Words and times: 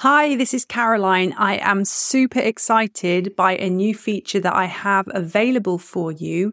Hi, 0.00 0.34
this 0.34 0.54
is 0.54 0.64
Caroline. 0.64 1.34
I 1.36 1.58
am 1.58 1.84
super 1.84 2.38
excited 2.38 3.36
by 3.36 3.56
a 3.56 3.68
new 3.68 3.94
feature 3.94 4.40
that 4.40 4.54
I 4.54 4.64
have 4.64 5.06
available 5.12 5.76
for 5.76 6.10
you. 6.10 6.52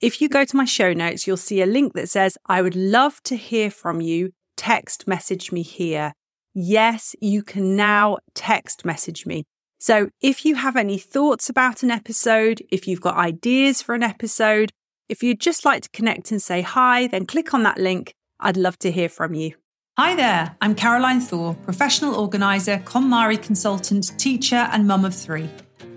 If 0.00 0.20
you 0.20 0.28
go 0.28 0.44
to 0.44 0.56
my 0.56 0.64
show 0.64 0.92
notes, 0.92 1.26
you'll 1.26 1.36
see 1.36 1.60
a 1.60 1.66
link 1.66 1.94
that 1.94 2.08
says, 2.08 2.38
I 2.46 2.62
would 2.62 2.76
love 2.76 3.20
to 3.24 3.34
hear 3.34 3.68
from 3.68 4.00
you. 4.00 4.30
Text 4.56 5.08
message 5.08 5.50
me 5.50 5.62
here. 5.62 6.12
Yes, 6.54 7.16
you 7.20 7.42
can 7.42 7.74
now 7.74 8.18
text 8.32 8.84
message 8.84 9.26
me. 9.26 9.42
So 9.80 10.10
if 10.20 10.44
you 10.44 10.54
have 10.54 10.76
any 10.76 10.96
thoughts 10.96 11.48
about 11.48 11.82
an 11.82 11.90
episode, 11.90 12.62
if 12.70 12.86
you've 12.86 13.00
got 13.00 13.16
ideas 13.16 13.82
for 13.82 13.96
an 13.96 14.04
episode, 14.04 14.70
if 15.08 15.20
you'd 15.20 15.40
just 15.40 15.64
like 15.64 15.82
to 15.82 15.90
connect 15.90 16.30
and 16.30 16.40
say 16.40 16.62
hi, 16.62 17.08
then 17.08 17.26
click 17.26 17.54
on 17.54 17.64
that 17.64 17.78
link. 17.78 18.14
I'd 18.38 18.56
love 18.56 18.78
to 18.78 18.92
hear 18.92 19.08
from 19.08 19.34
you. 19.34 19.54
Hi 19.96 20.16
there, 20.16 20.56
I'm 20.60 20.74
Caroline 20.74 21.20
Thor, 21.20 21.54
professional 21.54 22.16
organiser, 22.16 22.78
KonMari 22.78 23.40
consultant, 23.40 24.18
teacher, 24.18 24.68
and 24.72 24.88
mum 24.88 25.04
of 25.04 25.14
three. 25.14 25.48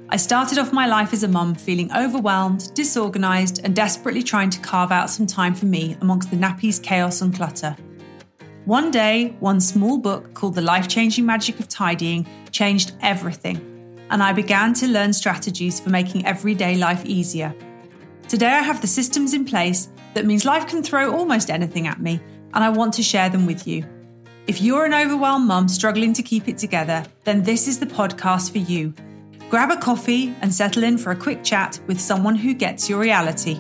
I 0.10 0.18
started 0.18 0.60
off 0.60 0.72
my 0.72 0.86
life 0.86 1.14
as 1.14 1.24
a 1.24 1.28
mum 1.28 1.56
feeling 1.56 1.92
overwhelmed, 1.92 2.72
disorganised, 2.76 3.62
and 3.64 3.76
desperately 3.76 4.22
trying 4.22 4.52
to 4.52 4.60
carve 4.60 4.92
out 4.92 5.10
some 5.10 5.26
time 5.26 5.56
for 5.56 5.66
me 5.66 5.98
amongst 6.02 6.30
the 6.30 6.38
nappies, 6.38 6.80
chaos, 6.80 7.22
and 7.22 7.36
clutter. 7.36 7.76
One 8.66 8.92
day, 8.92 9.36
one 9.40 9.60
small 9.60 9.98
book 9.98 10.32
called 10.36 10.54
The 10.54 10.62
Life 10.62 10.88
Changing 10.88 11.26
Magic 11.26 11.60
of 11.60 11.68
Tidying 11.68 12.28
changed 12.52 12.92
everything, 13.02 13.58
and 14.12 14.22
I 14.22 14.32
began 14.32 14.76
to 14.76 14.88
learn 14.88 15.12
strategies 15.12 15.80
for 15.80 15.90
making 15.90 16.24
everyday 16.24 16.76
life 16.76 17.04
easier. 17.04 17.52
Today, 18.28 18.46
I 18.46 18.62
have 18.62 18.80
the 18.80 18.86
systems 18.86 19.34
in 19.34 19.44
place 19.44 19.90
that 20.14 20.28
means 20.28 20.46
life 20.46 20.68
can 20.68 20.84
throw 20.84 21.18
almost 21.18 21.50
anything 21.50 21.88
at 21.88 22.00
me 22.00 22.22
and 22.54 22.64
I 22.64 22.70
want 22.70 22.94
to 22.96 23.04
share 23.04 23.30
them 23.30 23.46
with 23.46 23.68
you. 23.68 23.86
If 24.48 24.62
you're 24.62 24.86
an 24.86 24.94
overwhelmed 24.94 25.48
mum 25.48 25.68
struggling 25.68 26.14
to 26.14 26.24
keep 26.24 26.48
it 26.48 26.58
together, 26.58 27.04
then 27.26 27.44
this 27.44 27.68
is 27.68 27.80
the 27.80 27.86
podcast 27.86 28.52
for 28.52 28.60
you. 28.60 28.94
Grab 29.50 29.72
a 29.72 29.78
coffee 29.78 30.34
and 30.42 30.54
settle 30.54 30.84
in 30.84 30.98
for 30.98 31.12
a 31.12 31.16
quick 31.16 31.44
chat 31.44 31.80
with 31.88 32.00
someone 32.00 32.36
who 32.36 32.54
gets 32.54 32.90
your 32.90 33.00
reality. 33.00 33.60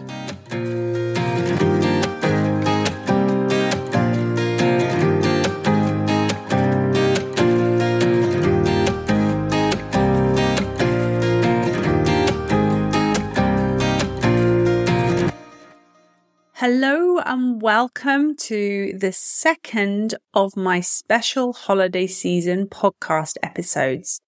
Hello 16.69 17.19
and 17.19 17.61
welcome 17.61 18.35
to 18.35 18.91
the 18.93 19.13
second 19.13 20.15
of 20.33 20.57
my 20.57 20.81
special 20.81 21.53
holiday 21.53 22.07
season 22.07 22.67
podcast 22.67 23.37
episodes. 23.41 24.19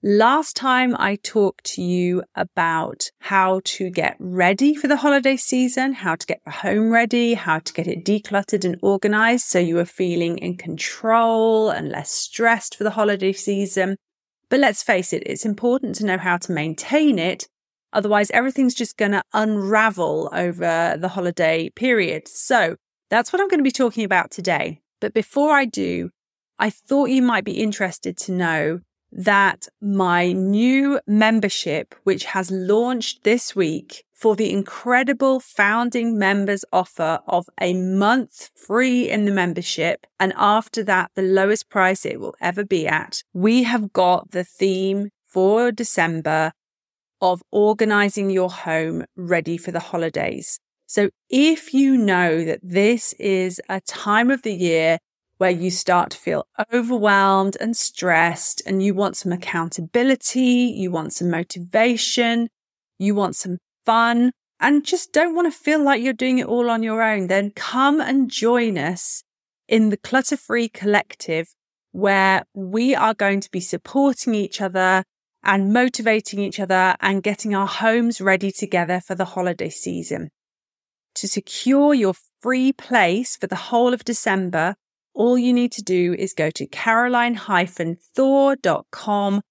Last 0.00 0.54
time 0.54 0.94
I 0.96 1.16
talked 1.16 1.64
to 1.74 1.82
you 1.82 2.22
about 2.36 3.10
how 3.18 3.60
to 3.64 3.90
get 3.90 4.14
ready 4.20 4.76
for 4.76 4.86
the 4.86 4.98
holiday 4.98 5.36
season, 5.36 5.94
how 5.94 6.14
to 6.14 6.24
get 6.24 6.42
the 6.44 6.52
home 6.52 6.92
ready, 6.92 7.34
how 7.34 7.58
to 7.58 7.72
get 7.72 7.88
it 7.88 8.04
decluttered 8.04 8.64
and 8.64 8.78
organized 8.80 9.46
so 9.46 9.58
you 9.58 9.76
are 9.80 9.84
feeling 9.84 10.38
in 10.38 10.56
control 10.56 11.70
and 11.70 11.88
less 11.88 12.12
stressed 12.12 12.76
for 12.76 12.84
the 12.84 12.90
holiday 12.90 13.32
season. 13.32 13.96
But 14.48 14.60
let's 14.60 14.84
face 14.84 15.12
it, 15.12 15.24
it's 15.26 15.44
important 15.44 15.96
to 15.96 16.06
know 16.06 16.18
how 16.18 16.36
to 16.36 16.52
maintain 16.52 17.18
it 17.18 17.48
Otherwise, 17.94 18.30
everything's 18.32 18.74
just 18.74 18.96
going 18.96 19.12
to 19.12 19.22
unravel 19.32 20.28
over 20.32 20.96
the 20.98 21.08
holiday 21.08 21.70
period. 21.70 22.28
So 22.28 22.76
that's 23.08 23.32
what 23.32 23.40
I'm 23.40 23.48
going 23.48 23.60
to 23.60 23.64
be 23.64 23.70
talking 23.70 24.04
about 24.04 24.30
today. 24.30 24.80
But 25.00 25.14
before 25.14 25.52
I 25.52 25.64
do, 25.64 26.10
I 26.58 26.70
thought 26.70 27.10
you 27.10 27.22
might 27.22 27.44
be 27.44 27.62
interested 27.62 28.16
to 28.18 28.32
know 28.32 28.80
that 29.12 29.68
my 29.80 30.32
new 30.32 30.98
membership, 31.06 31.94
which 32.02 32.24
has 32.24 32.50
launched 32.50 33.22
this 33.22 33.54
week 33.54 34.04
for 34.12 34.34
the 34.34 34.50
incredible 34.50 35.38
founding 35.38 36.18
members 36.18 36.64
offer 36.72 37.20
of 37.28 37.48
a 37.60 37.74
month 37.74 38.50
free 38.56 39.08
in 39.08 39.24
the 39.24 39.30
membership. 39.30 40.06
And 40.18 40.32
after 40.36 40.82
that, 40.84 41.10
the 41.14 41.22
lowest 41.22 41.68
price 41.68 42.04
it 42.04 42.18
will 42.18 42.34
ever 42.40 42.64
be 42.64 42.88
at. 42.88 43.22
We 43.32 43.62
have 43.64 43.92
got 43.92 44.32
the 44.32 44.44
theme 44.44 45.10
for 45.26 45.70
December 45.70 46.52
of 47.20 47.42
organizing 47.50 48.30
your 48.30 48.50
home 48.50 49.04
ready 49.16 49.56
for 49.56 49.70
the 49.72 49.80
holidays. 49.80 50.58
So 50.86 51.10
if 51.30 51.72
you 51.72 51.96
know 51.96 52.44
that 52.44 52.60
this 52.62 53.14
is 53.14 53.60
a 53.68 53.80
time 53.80 54.30
of 54.30 54.42
the 54.42 54.54
year 54.54 54.98
where 55.38 55.50
you 55.50 55.70
start 55.70 56.10
to 56.10 56.18
feel 56.18 56.46
overwhelmed 56.72 57.56
and 57.60 57.76
stressed 57.76 58.62
and 58.66 58.82
you 58.82 58.94
want 58.94 59.16
some 59.16 59.32
accountability, 59.32 60.72
you 60.76 60.90
want 60.90 61.12
some 61.12 61.30
motivation, 61.30 62.48
you 62.98 63.14
want 63.14 63.36
some 63.36 63.58
fun 63.84 64.32
and 64.60 64.84
just 64.84 65.12
don't 65.12 65.34
want 65.34 65.52
to 65.52 65.58
feel 65.58 65.82
like 65.82 66.02
you're 66.02 66.12
doing 66.12 66.38
it 66.38 66.46
all 66.46 66.70
on 66.70 66.82
your 66.82 67.02
own, 67.02 67.26
then 67.26 67.50
come 67.50 68.00
and 68.00 68.30
join 68.30 68.78
us 68.78 69.24
in 69.68 69.90
the 69.90 69.96
Clutter 69.96 70.36
Free 70.36 70.68
Collective 70.68 71.48
where 71.92 72.44
we 72.54 72.94
are 72.94 73.14
going 73.14 73.40
to 73.40 73.50
be 73.50 73.60
supporting 73.60 74.34
each 74.34 74.60
other 74.60 75.04
and 75.44 75.72
motivating 75.72 76.40
each 76.40 76.58
other 76.58 76.96
and 77.00 77.22
getting 77.22 77.54
our 77.54 77.66
homes 77.66 78.20
ready 78.20 78.50
together 78.50 79.00
for 79.00 79.14
the 79.14 79.26
holiday 79.26 79.70
season. 79.70 80.30
To 81.16 81.28
secure 81.28 81.94
your 81.94 82.14
free 82.40 82.72
place 82.72 83.36
for 83.36 83.46
the 83.46 83.56
whole 83.56 83.94
of 83.94 84.04
December, 84.04 84.74
all 85.14 85.38
you 85.38 85.52
need 85.52 85.70
to 85.72 85.82
do 85.82 86.14
is 86.18 86.32
go 86.32 86.50
to 86.50 86.66
caroline-thor.com 86.66 89.42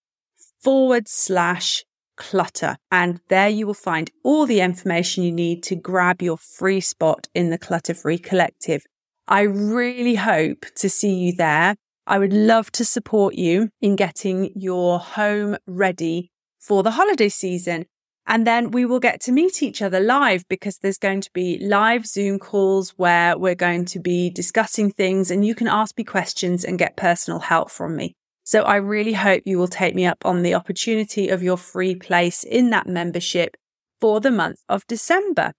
forward 0.61 1.07
slash 1.07 1.85
clutter. 2.15 2.77
And 2.91 3.19
there 3.29 3.49
you 3.49 3.65
will 3.65 3.73
find 3.73 4.11
all 4.23 4.45
the 4.45 4.61
information 4.61 5.23
you 5.23 5.31
need 5.31 5.63
to 5.63 5.75
grab 5.75 6.21
your 6.21 6.37
free 6.37 6.81
spot 6.81 7.27
in 7.33 7.49
the 7.49 7.57
Clutter 7.57 7.93
Free 7.93 8.17
Collective. 8.17 8.85
I 9.27 9.41
really 9.41 10.15
hope 10.15 10.65
to 10.75 10.89
see 10.89 11.13
you 11.13 11.33
there. 11.33 11.75
I 12.05 12.19
would 12.19 12.33
love 12.33 12.71
to 12.73 12.85
support 12.85 13.35
you 13.35 13.69
in 13.81 13.95
getting 13.95 14.51
your 14.55 14.99
home 14.99 15.57
ready 15.65 16.31
for 16.59 16.83
the 16.83 16.91
holiday 16.91 17.29
season. 17.29 17.85
And 18.25 18.47
then 18.47 18.71
we 18.71 18.85
will 18.85 18.99
get 18.99 19.19
to 19.21 19.31
meet 19.31 19.61
each 19.61 19.81
other 19.81 19.99
live 19.99 20.47
because 20.47 20.77
there's 20.77 20.97
going 20.97 21.21
to 21.21 21.31
be 21.33 21.57
live 21.59 22.05
Zoom 22.05 22.39
calls 22.39 22.91
where 22.91 23.37
we're 23.37 23.55
going 23.55 23.85
to 23.85 23.99
be 23.99 24.29
discussing 24.29 24.91
things 24.91 25.29
and 25.29 25.45
you 25.45 25.55
can 25.55 25.67
ask 25.67 25.97
me 25.97 26.03
questions 26.03 26.63
and 26.63 26.79
get 26.79 26.95
personal 26.95 27.39
help 27.39 27.69
from 27.69 27.95
me. 27.95 28.15
So 28.45 28.63
I 28.63 28.77
really 28.77 29.13
hope 29.13 29.43
you 29.45 29.57
will 29.57 29.67
take 29.67 29.95
me 29.95 30.05
up 30.05 30.25
on 30.25 30.41
the 30.41 30.53
opportunity 30.53 31.29
of 31.29 31.43
your 31.43 31.57
free 31.57 31.95
place 31.95 32.43
in 32.43 32.69
that 32.71 32.87
membership 32.87 33.55
for 33.99 34.19
the 34.19 34.31
month 34.31 34.61
of 34.67 34.87
December. 34.87 35.53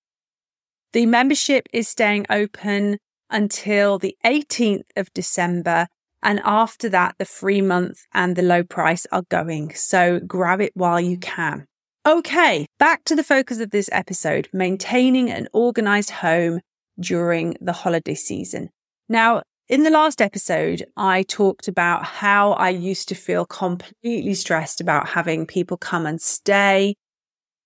The 0.92 1.06
membership 1.06 1.66
is 1.72 1.88
staying 1.88 2.26
open 2.28 2.98
until 3.30 3.98
the 3.98 4.16
18th 4.24 4.84
of 4.96 5.12
December 5.12 5.86
and 6.24 6.40
after 6.42 6.88
that, 6.88 7.14
the 7.18 7.26
free 7.26 7.60
month 7.60 8.00
and 8.14 8.34
the 8.34 8.42
low 8.42 8.64
price 8.64 9.06
are 9.12 9.24
going. 9.28 9.74
So 9.74 10.20
grab 10.20 10.60
it 10.60 10.72
while 10.74 10.98
you 10.98 11.18
can. 11.18 11.66
Okay, 12.06 12.66
back 12.78 13.04
to 13.04 13.14
the 13.14 13.22
focus 13.22 13.60
of 13.60 13.70
this 13.70 13.88
episode 13.92 14.48
maintaining 14.52 15.30
an 15.30 15.48
organized 15.52 16.10
home 16.10 16.60
during 16.98 17.56
the 17.60 17.72
holiday 17.72 18.14
season. 18.14 18.70
Now, 19.08 19.42
in 19.68 19.82
the 19.82 19.90
last 19.90 20.20
episode, 20.20 20.84
I 20.96 21.22
talked 21.22 21.68
about 21.68 22.04
how 22.04 22.52
I 22.52 22.70
used 22.70 23.08
to 23.08 23.14
feel 23.14 23.46
completely 23.46 24.34
stressed 24.34 24.80
about 24.80 25.08
having 25.08 25.46
people 25.46 25.76
come 25.76 26.04
and 26.04 26.20
stay. 26.20 26.94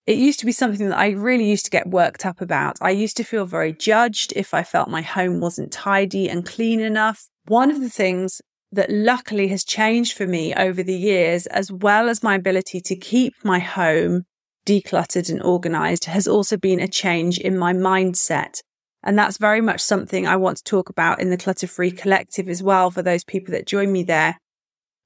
It 0.06 0.18
used 0.18 0.40
to 0.40 0.46
be 0.46 0.52
something 0.52 0.88
that 0.88 0.98
I 0.98 1.10
really 1.10 1.48
used 1.48 1.64
to 1.64 1.70
get 1.70 1.90
worked 1.90 2.24
up 2.24 2.40
about. 2.40 2.76
I 2.80 2.90
used 2.90 3.16
to 3.18 3.24
feel 3.24 3.44
very 3.44 3.72
judged 3.72 4.32
if 4.36 4.54
I 4.54 4.62
felt 4.62 4.88
my 4.88 5.02
home 5.02 5.40
wasn't 5.40 5.72
tidy 5.72 6.28
and 6.28 6.46
clean 6.46 6.80
enough. 6.80 7.28
One 7.46 7.70
of 7.70 7.80
the 7.80 7.90
things 7.90 8.40
that 8.72 8.90
luckily 8.90 9.48
has 9.48 9.64
changed 9.64 10.16
for 10.16 10.26
me 10.26 10.54
over 10.54 10.82
the 10.82 10.96
years, 10.96 11.46
as 11.46 11.72
well 11.72 12.08
as 12.08 12.22
my 12.22 12.34
ability 12.34 12.80
to 12.82 12.96
keep 12.96 13.34
my 13.42 13.58
home 13.58 14.24
decluttered 14.66 15.30
and 15.30 15.42
organized, 15.42 16.04
has 16.04 16.28
also 16.28 16.56
been 16.56 16.80
a 16.80 16.88
change 16.88 17.38
in 17.38 17.56
my 17.56 17.72
mindset. 17.72 18.60
And 19.02 19.18
that's 19.18 19.38
very 19.38 19.60
much 19.60 19.80
something 19.80 20.26
I 20.26 20.36
want 20.36 20.58
to 20.58 20.64
talk 20.64 20.90
about 20.90 21.20
in 21.20 21.30
the 21.30 21.38
Clutter 21.38 21.66
Free 21.66 21.90
Collective 21.90 22.48
as 22.48 22.62
well 22.62 22.90
for 22.90 23.00
those 23.00 23.24
people 23.24 23.52
that 23.52 23.66
join 23.66 23.90
me 23.90 24.02
there. 24.02 24.38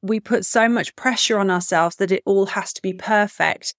We 0.02 0.18
put 0.18 0.44
so 0.44 0.68
much 0.68 0.96
pressure 0.96 1.38
on 1.38 1.50
ourselves 1.50 1.96
that 1.96 2.10
it 2.10 2.22
all 2.26 2.46
has 2.46 2.72
to 2.72 2.82
be 2.82 2.92
perfect. 2.92 3.74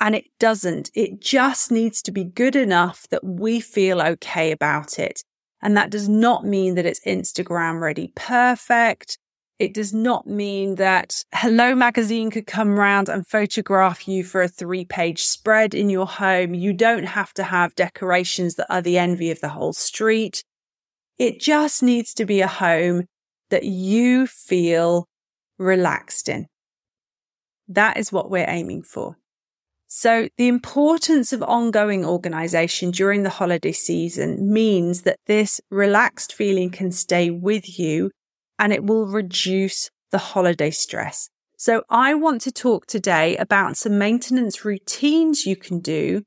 And 0.00 0.14
it 0.14 0.26
doesn't. 0.40 0.90
It 0.94 1.20
just 1.20 1.70
needs 1.70 2.02
to 2.02 2.12
be 2.12 2.24
good 2.24 2.56
enough 2.56 3.06
that 3.10 3.24
we 3.24 3.60
feel 3.60 4.00
okay 4.00 4.50
about 4.50 4.98
it. 4.98 5.22
And 5.60 5.76
that 5.76 5.90
does 5.90 6.08
not 6.08 6.44
mean 6.44 6.74
that 6.74 6.86
it's 6.86 7.04
Instagram 7.04 7.80
ready 7.80 8.12
perfect 8.14 9.18
it 9.58 9.74
does 9.74 9.92
not 9.92 10.26
mean 10.26 10.76
that 10.76 11.24
Hello 11.34 11.74
Magazine 11.74 12.30
could 12.30 12.46
come 12.46 12.78
round 12.78 13.08
and 13.08 13.26
photograph 13.26 14.06
you 14.06 14.22
for 14.22 14.42
a 14.42 14.48
three 14.48 14.84
page 14.84 15.24
spread 15.24 15.74
in 15.74 15.90
your 15.90 16.06
home. 16.06 16.54
You 16.54 16.72
don't 16.72 17.04
have 17.04 17.34
to 17.34 17.44
have 17.44 17.74
decorations 17.74 18.54
that 18.54 18.72
are 18.72 18.82
the 18.82 18.98
envy 18.98 19.30
of 19.30 19.40
the 19.40 19.48
whole 19.48 19.72
street. 19.72 20.44
It 21.18 21.40
just 21.40 21.82
needs 21.82 22.14
to 22.14 22.24
be 22.24 22.40
a 22.40 22.46
home 22.46 23.06
that 23.50 23.64
you 23.64 24.28
feel 24.28 25.06
relaxed 25.58 26.28
in. 26.28 26.46
That 27.66 27.96
is 27.96 28.12
what 28.12 28.30
we're 28.30 28.48
aiming 28.48 28.82
for. 28.82 29.16
So 29.88 30.28
the 30.36 30.48
importance 30.48 31.32
of 31.32 31.42
ongoing 31.42 32.04
organization 32.04 32.90
during 32.90 33.22
the 33.22 33.30
holiday 33.30 33.72
season 33.72 34.52
means 34.52 35.02
that 35.02 35.18
this 35.26 35.60
relaxed 35.70 36.32
feeling 36.32 36.70
can 36.70 36.92
stay 36.92 37.30
with 37.30 37.78
you 37.78 38.10
and 38.58 38.72
it 38.72 38.84
will 38.84 39.06
reduce 39.06 39.90
the 40.10 40.18
holiday 40.18 40.70
stress. 40.70 41.28
So 41.56 41.82
I 41.90 42.14
want 42.14 42.40
to 42.42 42.52
talk 42.52 42.86
today 42.86 43.36
about 43.36 43.76
some 43.76 43.98
maintenance 43.98 44.64
routines 44.64 45.44
you 45.44 45.56
can 45.56 45.80
do, 45.80 46.22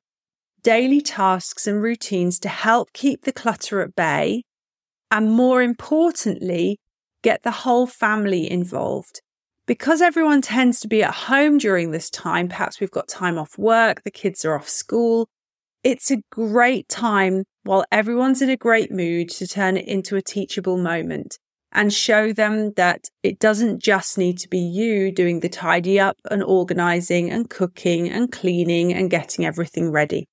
daily 0.61 1.01
tasks 1.01 1.67
and 1.67 1.81
routines 1.81 2.39
to 2.39 2.49
help 2.49 2.91
keep 2.93 3.23
the 3.23 3.31
clutter 3.31 3.81
at 3.81 3.95
bay. 3.95 4.43
And 5.09 5.31
more 5.31 5.61
importantly, 5.61 6.79
get 7.21 7.43
the 7.43 7.51
whole 7.51 7.87
family 7.87 8.49
involved. 8.49 9.21
Because 9.67 10.01
everyone 10.01 10.41
tends 10.41 10.79
to 10.81 10.87
be 10.87 11.01
at 11.01 11.13
home 11.13 11.57
during 11.57 11.91
this 11.91 12.09
time, 12.09 12.49
perhaps 12.49 12.79
we've 12.79 12.91
got 12.91 13.07
time 13.07 13.37
off 13.37 13.57
work, 13.57 14.03
the 14.03 14.11
kids 14.11 14.43
are 14.43 14.55
off 14.55 14.67
school. 14.67 15.29
It's 15.83 16.11
a 16.11 16.21
great 16.29 16.89
time 16.89 17.45
while 17.63 17.85
everyone's 17.91 18.41
in 18.41 18.49
a 18.49 18.57
great 18.57 18.91
mood 18.91 19.29
to 19.29 19.47
turn 19.47 19.77
it 19.77 19.87
into 19.87 20.15
a 20.15 20.21
teachable 20.21 20.77
moment 20.77 21.37
and 21.71 21.93
show 21.93 22.33
them 22.33 22.73
that 22.73 23.09
it 23.23 23.39
doesn't 23.39 23.81
just 23.81 24.17
need 24.17 24.37
to 24.39 24.49
be 24.49 24.59
you 24.59 25.11
doing 25.11 25.39
the 25.39 25.49
tidy 25.49 25.99
up 25.99 26.17
and 26.29 26.43
organizing 26.43 27.29
and 27.29 27.49
cooking 27.49 28.09
and 28.09 28.31
cleaning 28.31 28.93
and 28.93 29.09
getting 29.09 29.45
everything 29.45 29.91
ready. 29.91 30.27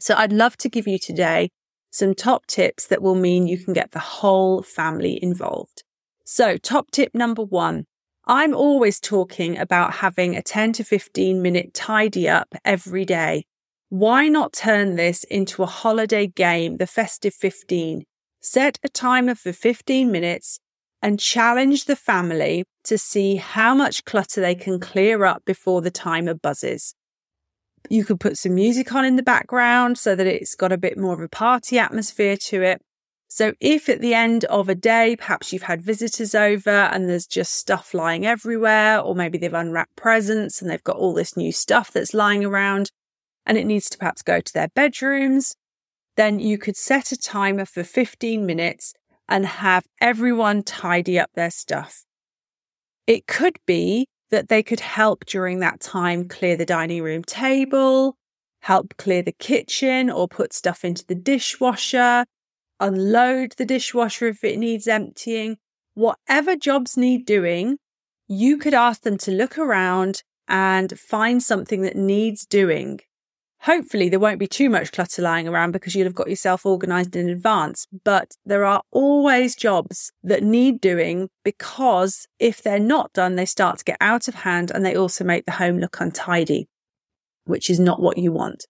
So 0.00 0.14
I'd 0.16 0.32
love 0.32 0.56
to 0.58 0.68
give 0.68 0.86
you 0.86 0.98
today 0.98 1.50
some 1.90 2.14
top 2.14 2.46
tips 2.46 2.86
that 2.86 3.02
will 3.02 3.14
mean 3.14 3.46
you 3.46 3.58
can 3.58 3.72
get 3.72 3.92
the 3.92 3.98
whole 3.98 4.62
family 4.62 5.18
involved. 5.22 5.82
So 6.24 6.56
top 6.56 6.90
tip 6.90 7.14
number 7.14 7.42
one. 7.42 7.84
I'm 8.26 8.54
always 8.54 9.00
talking 9.00 9.56
about 9.56 9.94
having 9.94 10.36
a 10.36 10.42
10 10.42 10.74
to 10.74 10.84
15 10.84 11.40
minute 11.40 11.72
tidy 11.72 12.28
up 12.28 12.54
every 12.62 13.06
day. 13.06 13.44
Why 13.88 14.28
not 14.28 14.52
turn 14.52 14.96
this 14.96 15.24
into 15.24 15.62
a 15.62 15.66
holiday 15.66 16.26
game, 16.26 16.76
the 16.76 16.86
festive 16.86 17.32
15? 17.32 18.04
Set 18.40 18.78
a 18.84 18.88
timer 18.88 19.34
for 19.34 19.52
15 19.52 20.10
minutes 20.10 20.60
and 21.02 21.20
challenge 21.20 21.84
the 21.84 21.96
family 21.96 22.64
to 22.84 22.98
see 22.98 23.36
how 23.36 23.74
much 23.74 24.04
clutter 24.04 24.40
they 24.40 24.54
can 24.54 24.80
clear 24.80 25.24
up 25.24 25.44
before 25.44 25.80
the 25.80 25.90
timer 25.90 26.34
buzzes. 26.34 26.94
You 27.88 28.04
could 28.04 28.20
put 28.20 28.36
some 28.36 28.54
music 28.54 28.92
on 28.94 29.04
in 29.04 29.16
the 29.16 29.22
background 29.22 29.98
so 29.98 30.14
that 30.14 30.26
it's 30.26 30.54
got 30.54 30.72
a 30.72 30.78
bit 30.78 30.98
more 30.98 31.14
of 31.14 31.20
a 31.20 31.28
party 31.28 31.78
atmosphere 31.78 32.36
to 32.48 32.62
it. 32.62 32.82
So 33.28 33.52
if 33.60 33.88
at 33.88 34.00
the 34.00 34.14
end 34.14 34.44
of 34.46 34.68
a 34.68 34.74
day, 34.74 35.14
perhaps 35.16 35.52
you've 35.52 35.62
had 35.62 35.82
visitors 35.82 36.34
over 36.34 36.70
and 36.70 37.08
there's 37.08 37.26
just 37.26 37.52
stuff 37.52 37.92
lying 37.92 38.24
everywhere, 38.26 39.00
or 39.00 39.14
maybe 39.14 39.36
they've 39.36 39.52
unwrapped 39.52 39.96
presents 39.96 40.60
and 40.62 40.70
they've 40.70 40.82
got 40.82 40.96
all 40.96 41.12
this 41.12 41.36
new 41.36 41.52
stuff 41.52 41.92
that's 41.92 42.14
lying 42.14 42.44
around 42.44 42.90
and 43.44 43.58
it 43.58 43.66
needs 43.66 43.88
to 43.90 43.98
perhaps 43.98 44.22
go 44.22 44.40
to 44.40 44.52
their 44.52 44.68
bedrooms, 44.74 45.54
then 46.18 46.40
you 46.40 46.58
could 46.58 46.76
set 46.76 47.12
a 47.12 47.16
timer 47.16 47.64
for 47.64 47.84
15 47.84 48.44
minutes 48.44 48.92
and 49.28 49.46
have 49.46 49.84
everyone 50.00 50.64
tidy 50.64 51.16
up 51.16 51.30
their 51.34 51.50
stuff. 51.50 52.04
It 53.06 53.28
could 53.28 53.56
be 53.66 54.08
that 54.32 54.48
they 54.48 54.64
could 54.64 54.80
help 54.80 55.24
during 55.26 55.60
that 55.60 55.78
time 55.78 56.28
clear 56.28 56.56
the 56.56 56.66
dining 56.66 57.04
room 57.04 57.22
table, 57.22 58.16
help 58.62 58.96
clear 58.96 59.22
the 59.22 59.32
kitchen 59.32 60.10
or 60.10 60.26
put 60.26 60.52
stuff 60.52 60.84
into 60.84 61.06
the 61.06 61.14
dishwasher, 61.14 62.24
unload 62.80 63.54
the 63.56 63.64
dishwasher 63.64 64.26
if 64.26 64.42
it 64.42 64.58
needs 64.58 64.88
emptying. 64.88 65.56
Whatever 65.94 66.56
jobs 66.56 66.96
need 66.96 67.26
doing, 67.26 67.78
you 68.26 68.58
could 68.58 68.74
ask 68.74 69.02
them 69.02 69.18
to 69.18 69.30
look 69.30 69.56
around 69.56 70.24
and 70.48 70.98
find 70.98 71.40
something 71.44 71.82
that 71.82 71.94
needs 71.94 72.44
doing 72.44 73.00
Hopefully, 73.62 74.08
there 74.08 74.20
won't 74.20 74.38
be 74.38 74.46
too 74.46 74.70
much 74.70 74.92
clutter 74.92 75.20
lying 75.20 75.48
around 75.48 75.72
because 75.72 75.94
you'll 75.94 76.06
have 76.06 76.14
got 76.14 76.30
yourself 76.30 76.64
organized 76.64 77.16
in 77.16 77.28
advance. 77.28 77.86
But 78.04 78.36
there 78.44 78.64
are 78.64 78.82
always 78.92 79.56
jobs 79.56 80.12
that 80.22 80.44
need 80.44 80.80
doing 80.80 81.28
because 81.44 82.26
if 82.38 82.62
they're 82.62 82.78
not 82.78 83.12
done, 83.12 83.34
they 83.34 83.46
start 83.46 83.78
to 83.78 83.84
get 83.84 83.96
out 84.00 84.28
of 84.28 84.36
hand 84.36 84.70
and 84.70 84.86
they 84.86 84.94
also 84.94 85.24
make 85.24 85.44
the 85.44 85.52
home 85.52 85.78
look 85.78 86.00
untidy, 86.00 86.68
which 87.44 87.68
is 87.68 87.80
not 87.80 88.00
what 88.00 88.16
you 88.16 88.30
want. 88.30 88.66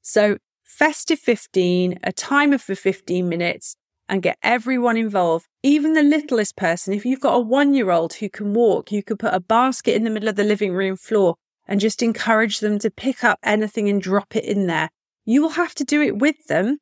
So, 0.00 0.38
festive 0.64 1.18
15, 1.18 1.98
a 2.04 2.12
timer 2.12 2.58
for 2.58 2.76
15 2.76 3.28
minutes 3.28 3.74
and 4.08 4.22
get 4.22 4.38
everyone 4.42 4.96
involved. 4.96 5.46
Even 5.62 5.94
the 5.94 6.02
littlest 6.02 6.56
person, 6.56 6.94
if 6.94 7.04
you've 7.04 7.20
got 7.20 7.34
a 7.34 7.40
one 7.40 7.74
year 7.74 7.90
old 7.90 8.14
who 8.14 8.28
can 8.28 8.54
walk, 8.54 8.92
you 8.92 9.02
could 9.02 9.18
put 9.18 9.34
a 9.34 9.40
basket 9.40 9.94
in 9.96 10.04
the 10.04 10.10
middle 10.10 10.28
of 10.28 10.36
the 10.36 10.44
living 10.44 10.72
room 10.72 10.96
floor 10.96 11.36
and 11.70 11.78
just 11.78 12.02
encourage 12.02 12.58
them 12.58 12.80
to 12.80 12.90
pick 12.90 13.22
up 13.22 13.38
anything 13.44 13.88
and 13.88 14.02
drop 14.02 14.34
it 14.34 14.44
in 14.44 14.66
there. 14.66 14.90
You 15.24 15.40
will 15.40 15.50
have 15.50 15.74
to 15.76 15.84
do 15.84 16.02
it 16.02 16.18
with 16.18 16.48
them, 16.48 16.78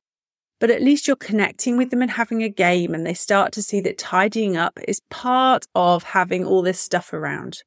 but 0.58 0.70
at 0.70 0.82
least 0.82 1.06
you're 1.06 1.14
connecting 1.14 1.76
with 1.76 1.90
them 1.90 2.00
and 2.00 2.12
having 2.12 2.42
a 2.42 2.48
game 2.48 2.94
and 2.94 3.06
they 3.06 3.12
start 3.12 3.52
to 3.52 3.62
see 3.62 3.80
that 3.82 3.98
tidying 3.98 4.56
up 4.56 4.78
is 4.88 5.02
part 5.10 5.66
of 5.74 6.02
having 6.02 6.42
all 6.44 6.62
this 6.62 6.80
stuff 6.80 7.12
around. 7.12 7.58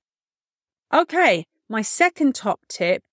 Okay, 0.91 1.45
my 1.69 1.83
second 1.83 2.33
top 2.33 2.61
tip, 2.67 3.03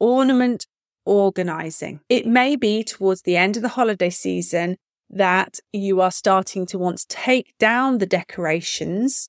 ornament 0.00 0.66
organizing. 1.04 2.00
It 2.08 2.26
may 2.26 2.56
be 2.56 2.82
towards 2.82 3.22
the 3.22 3.36
end 3.36 3.56
of 3.56 3.62
the 3.62 3.68
holiday 3.68 4.10
season 4.10 4.78
that 5.10 5.60
you 5.70 6.00
are 6.00 6.10
starting 6.10 6.64
to 6.66 6.78
want 6.78 6.98
to 6.98 7.06
take 7.08 7.52
down 7.58 7.98
the 7.98 8.06
decorations 8.06 9.28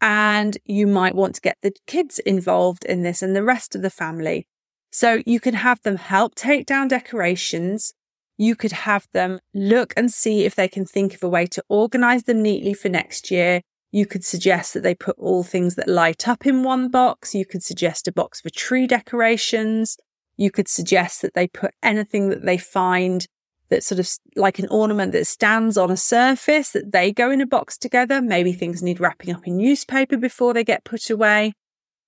and 0.00 0.56
you 0.64 0.86
might 0.86 1.14
want 1.14 1.34
to 1.34 1.40
get 1.40 1.58
the 1.62 1.72
kids 1.86 2.18
involved 2.20 2.84
in 2.84 3.02
this 3.02 3.22
and 3.22 3.36
the 3.36 3.44
rest 3.44 3.74
of 3.74 3.82
the 3.82 3.90
family. 3.90 4.46
So 4.90 5.22
you 5.26 5.40
can 5.40 5.54
have 5.54 5.82
them 5.82 5.96
help 5.96 6.34
take 6.34 6.66
down 6.66 6.88
decorations. 6.88 7.92
You 8.36 8.56
could 8.56 8.72
have 8.72 9.06
them 9.12 9.38
look 9.54 9.92
and 9.96 10.10
see 10.10 10.44
if 10.44 10.54
they 10.54 10.68
can 10.68 10.84
think 10.84 11.14
of 11.14 11.22
a 11.22 11.28
way 11.28 11.46
to 11.46 11.62
organize 11.68 12.24
them 12.24 12.42
neatly 12.42 12.74
for 12.74 12.88
next 12.88 13.30
year. 13.30 13.60
You 13.92 14.06
could 14.06 14.24
suggest 14.24 14.74
that 14.74 14.82
they 14.82 14.94
put 14.94 15.16
all 15.18 15.42
things 15.42 15.74
that 15.74 15.88
light 15.88 16.28
up 16.28 16.46
in 16.46 16.62
one 16.62 16.88
box. 16.88 17.34
You 17.34 17.44
could 17.44 17.62
suggest 17.62 18.08
a 18.08 18.12
box 18.12 18.40
for 18.40 18.50
tree 18.50 18.86
decorations. 18.86 19.96
You 20.36 20.50
could 20.50 20.68
suggest 20.68 21.22
that 21.22 21.34
they 21.34 21.46
put 21.46 21.74
anything 21.82 22.30
that 22.30 22.44
they 22.44 22.56
find 22.56 23.26
that's 23.70 23.86
sort 23.86 24.00
of 24.00 24.08
like 24.36 24.58
an 24.58 24.68
ornament 24.68 25.12
that 25.12 25.26
stands 25.26 25.78
on 25.78 25.90
a 25.90 25.96
surface 25.96 26.70
that 26.70 26.92
they 26.92 27.12
go 27.12 27.30
in 27.30 27.40
a 27.40 27.46
box 27.46 27.78
together. 27.78 28.20
Maybe 28.20 28.52
things 28.52 28.82
need 28.82 29.00
wrapping 29.00 29.34
up 29.34 29.46
in 29.46 29.56
newspaper 29.56 30.16
before 30.16 30.52
they 30.52 30.64
get 30.64 30.84
put 30.84 31.08
away. 31.08 31.54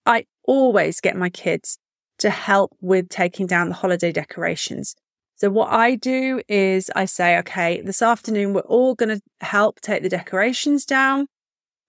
I 0.05 0.26
always 0.44 1.00
get 1.00 1.17
my 1.17 1.31
kids 1.31 1.79
to 2.19 2.31
help 2.31 2.77
with 2.81 3.08
taking 3.08 3.46
down 3.46 3.69
the 3.69 3.77
holiday 3.77 4.13
decorations. 4.13 4.94
So 5.36 5.51
what 5.51 5.72
I 5.72 5.94
do 5.94 6.41
is 6.48 6.91
I 6.94 7.05
say, 7.05 7.39
okay, 7.39 7.81
this 7.81 8.03
afternoon 8.03 8.53
we're 8.53 8.60
all 8.63 8.94
going 8.94 9.08
to 9.08 9.20
help 9.41 9.81
take 9.81 10.03
the 10.03 10.08
decorations 10.08 10.84
down 10.84 11.27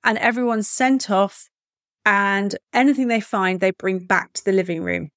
and 0.03 0.17
everyone's 0.17 0.67
sent 0.67 1.09
off 1.09 1.50
and 2.05 2.55
anything 2.74 3.07
they 3.07 3.21
find 3.21 3.59
they 3.59 3.71
bring 3.71 4.00
back 4.00 4.33
to 4.33 4.45
the 4.45 4.51
living 4.51 4.83
room. 4.83 5.09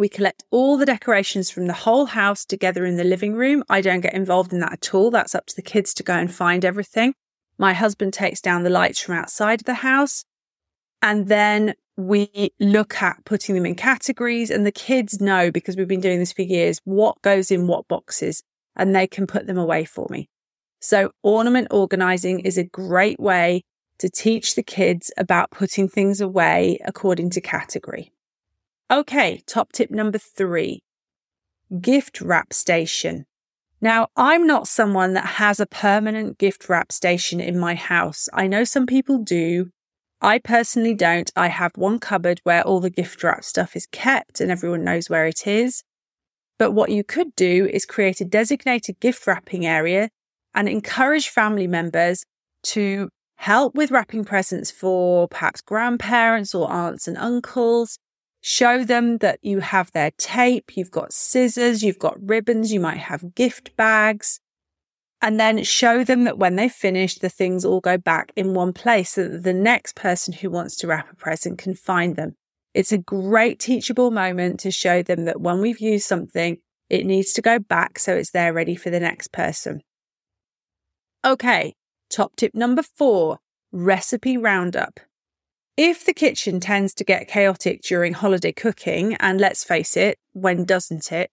We 0.00 0.08
collect 0.08 0.44
all 0.50 0.78
the 0.78 0.86
decorations 0.86 1.50
from 1.50 1.66
the 1.66 1.74
whole 1.74 2.06
house 2.06 2.46
together 2.46 2.86
in 2.86 2.96
the 2.96 3.04
living 3.04 3.34
room. 3.34 3.62
I 3.68 3.82
don't 3.82 4.00
get 4.00 4.14
involved 4.14 4.50
in 4.50 4.60
that 4.60 4.72
at 4.72 4.94
all. 4.94 5.10
That's 5.10 5.34
up 5.34 5.44
to 5.48 5.54
the 5.54 5.60
kids 5.60 5.92
to 5.92 6.02
go 6.02 6.14
and 6.14 6.32
find 6.32 6.64
everything. 6.64 7.12
My 7.58 7.74
husband 7.74 8.14
takes 8.14 8.40
down 8.40 8.62
the 8.62 8.70
lights 8.70 8.98
from 8.98 9.16
outside 9.16 9.60
of 9.60 9.66
the 9.66 9.74
house. 9.74 10.24
And 11.02 11.28
then 11.28 11.74
we 11.98 12.50
look 12.58 13.02
at 13.02 13.26
putting 13.26 13.54
them 13.54 13.66
in 13.66 13.74
categories 13.74 14.48
and 14.48 14.64
the 14.64 14.72
kids 14.72 15.20
know 15.20 15.50
because 15.50 15.76
we've 15.76 15.86
been 15.86 16.00
doing 16.00 16.18
this 16.18 16.32
for 16.32 16.40
years 16.40 16.80
what 16.84 17.20
goes 17.20 17.50
in 17.50 17.66
what 17.66 17.86
boxes 17.86 18.42
and 18.74 18.96
they 18.96 19.06
can 19.06 19.26
put 19.26 19.46
them 19.46 19.58
away 19.58 19.84
for 19.84 20.06
me. 20.08 20.30
So 20.80 21.10
ornament 21.22 21.68
organizing 21.70 22.40
is 22.40 22.56
a 22.56 22.64
great 22.64 23.20
way 23.20 23.64
to 23.98 24.08
teach 24.08 24.54
the 24.54 24.62
kids 24.62 25.12
about 25.18 25.50
putting 25.50 25.90
things 25.90 26.22
away 26.22 26.78
according 26.86 27.28
to 27.32 27.42
category. 27.42 28.12
Okay, 28.90 29.40
top 29.46 29.70
tip 29.70 29.92
number 29.92 30.18
three 30.18 30.82
gift 31.80 32.20
wrap 32.20 32.52
station. 32.52 33.24
Now, 33.80 34.08
I'm 34.16 34.48
not 34.48 34.66
someone 34.66 35.14
that 35.14 35.24
has 35.24 35.60
a 35.60 35.66
permanent 35.66 36.38
gift 36.38 36.68
wrap 36.68 36.90
station 36.90 37.40
in 37.40 37.56
my 37.56 37.76
house. 37.76 38.28
I 38.34 38.48
know 38.48 38.64
some 38.64 38.86
people 38.86 39.18
do. 39.18 39.70
I 40.20 40.40
personally 40.40 40.94
don't. 40.94 41.30
I 41.36 41.48
have 41.48 41.70
one 41.76 42.00
cupboard 42.00 42.40
where 42.42 42.62
all 42.62 42.80
the 42.80 42.90
gift 42.90 43.22
wrap 43.22 43.44
stuff 43.44 43.76
is 43.76 43.86
kept 43.92 44.40
and 44.40 44.50
everyone 44.50 44.82
knows 44.82 45.08
where 45.08 45.26
it 45.26 45.46
is. 45.46 45.84
But 46.58 46.72
what 46.72 46.90
you 46.90 47.04
could 47.04 47.36
do 47.36 47.70
is 47.72 47.86
create 47.86 48.20
a 48.20 48.24
designated 48.24 48.98
gift 48.98 49.24
wrapping 49.24 49.64
area 49.64 50.10
and 50.52 50.68
encourage 50.68 51.28
family 51.28 51.68
members 51.68 52.24
to 52.64 53.08
help 53.36 53.76
with 53.76 53.92
wrapping 53.92 54.24
presents 54.24 54.72
for 54.72 55.28
perhaps 55.28 55.60
grandparents 55.60 56.56
or 56.56 56.70
aunts 56.70 57.06
and 57.06 57.16
uncles 57.16 57.96
Show 58.40 58.84
them 58.84 59.18
that 59.18 59.38
you 59.42 59.60
have 59.60 59.92
their 59.92 60.12
tape, 60.12 60.76
you've 60.76 60.90
got 60.90 61.12
scissors, 61.12 61.82
you've 61.82 61.98
got 61.98 62.16
ribbons, 62.20 62.72
you 62.72 62.80
might 62.80 62.98
have 62.98 63.34
gift 63.34 63.76
bags. 63.76 64.40
and 65.22 65.38
then 65.38 65.62
show 65.64 66.02
them 66.02 66.24
that 66.24 66.38
when 66.38 66.56
they 66.56 66.68
finish, 66.68 67.16
the 67.18 67.28
things 67.28 67.64
all 67.64 67.80
go 67.80 67.98
back 67.98 68.32
in 68.36 68.54
one 68.54 68.72
place 68.72 69.10
so 69.10 69.28
that 69.28 69.42
the 69.42 69.52
next 69.52 69.94
person 69.94 70.32
who 70.32 70.50
wants 70.50 70.76
to 70.76 70.86
wrap 70.86 71.12
a 71.12 71.16
present 71.16 71.58
can 71.58 71.74
find 71.74 72.16
them. 72.16 72.34
It's 72.72 72.92
a 72.92 72.98
great 72.98 73.58
teachable 73.58 74.10
moment 74.10 74.60
to 74.60 74.70
show 74.70 75.02
them 75.02 75.26
that 75.26 75.40
when 75.40 75.60
we've 75.60 75.80
used 75.80 76.06
something, 76.06 76.58
it 76.88 77.04
needs 77.04 77.32
to 77.34 77.42
go 77.42 77.58
back 77.58 77.98
so 77.98 78.14
it's 78.14 78.30
there 78.30 78.52
ready 78.52 78.74
for 78.74 78.90
the 78.90 79.00
next 79.00 79.32
person. 79.32 79.82
Okay, 81.24 81.74
top 82.08 82.36
tip 82.36 82.54
number 82.54 82.82
four 82.82 83.38
recipe 83.72 84.36
roundup. 84.38 85.00
If 85.76 86.04
the 86.04 86.12
kitchen 86.12 86.60
tends 86.60 86.92
to 86.94 87.04
get 87.04 87.28
chaotic 87.28 87.82
during 87.82 88.12
holiday 88.12 88.52
cooking, 88.52 89.14
and 89.14 89.40
let's 89.40 89.64
face 89.64 89.96
it, 89.96 90.18
when 90.32 90.64
doesn't 90.64 91.10
it? 91.10 91.30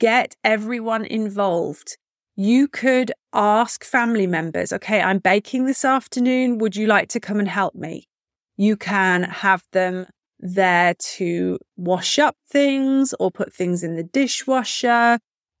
Get 0.00 0.34
everyone 0.42 1.04
involved. 1.04 1.96
You 2.34 2.68
could 2.68 3.12
ask 3.32 3.84
family 3.84 4.26
members, 4.26 4.72
okay, 4.72 5.00
I'm 5.00 5.18
baking 5.18 5.66
this 5.66 5.84
afternoon. 5.84 6.58
Would 6.58 6.76
you 6.76 6.86
like 6.86 7.08
to 7.10 7.20
come 7.20 7.38
and 7.38 7.48
help 7.48 7.74
me? 7.74 8.08
You 8.56 8.76
can 8.76 9.22
have 9.22 9.62
them 9.72 10.06
there 10.38 10.94
to 10.94 11.58
wash 11.76 12.18
up 12.18 12.36
things 12.48 13.14
or 13.18 13.30
put 13.30 13.54
things 13.54 13.82
in 13.82 13.96
the 13.96 14.02
dishwasher, 14.02 15.18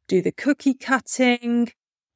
do 0.08 0.20
the 0.20 0.32
cookie 0.32 0.74
cutting. 0.74 1.70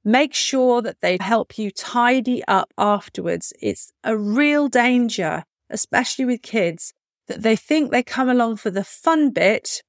Make 0.05 0.35
sure 0.35 0.83
that 0.83 1.01
they 1.03 1.19
help 1.21 1.59
you 1.59 1.71
tidy 1.71 2.43
up 2.49 2.73
afterwards. 2.77 3.53
It's 3.61 3.93
a 4.03 4.17
real 4.17 4.69
danger, 4.69 5.45
especially 5.71 6.25
with 6.25 6.43
kids, 6.43 6.93
that 7.29 7.43
they 7.43 7.57
think 7.57 7.91
they 7.91 8.03
come 8.03 8.29
along 8.29 8.57
for 8.57 8.71
the 8.71 8.85
fun 8.85 9.31
bit 9.31 9.83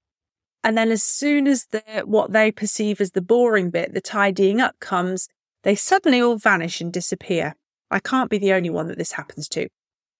and 0.64 0.78
then 0.78 0.92
as 0.92 1.04
soon 1.04 1.48
as 1.48 1.66
the, 1.72 1.82
what 2.06 2.32
they 2.32 2.52
perceive 2.52 3.02
as 3.02 3.12
the 3.12 3.22
boring 3.22 3.70
bit, 3.70 3.94
the 3.94 4.02
tidying 4.02 4.62
up 4.62 4.80
comes, 4.80 5.28
they 5.64 5.76
suddenly 5.76 6.22
all 6.22 6.38
vanish 6.38 6.82
and 6.82 6.94
disappear. 6.94 7.56
I 7.90 8.00
can't 8.00 8.30
be 8.30 8.38
the 8.38 8.54
only 8.54 8.70
one 8.70 8.88
that 8.88 8.98
this 8.98 9.14
happens 9.14 9.48
to. 9.50 9.68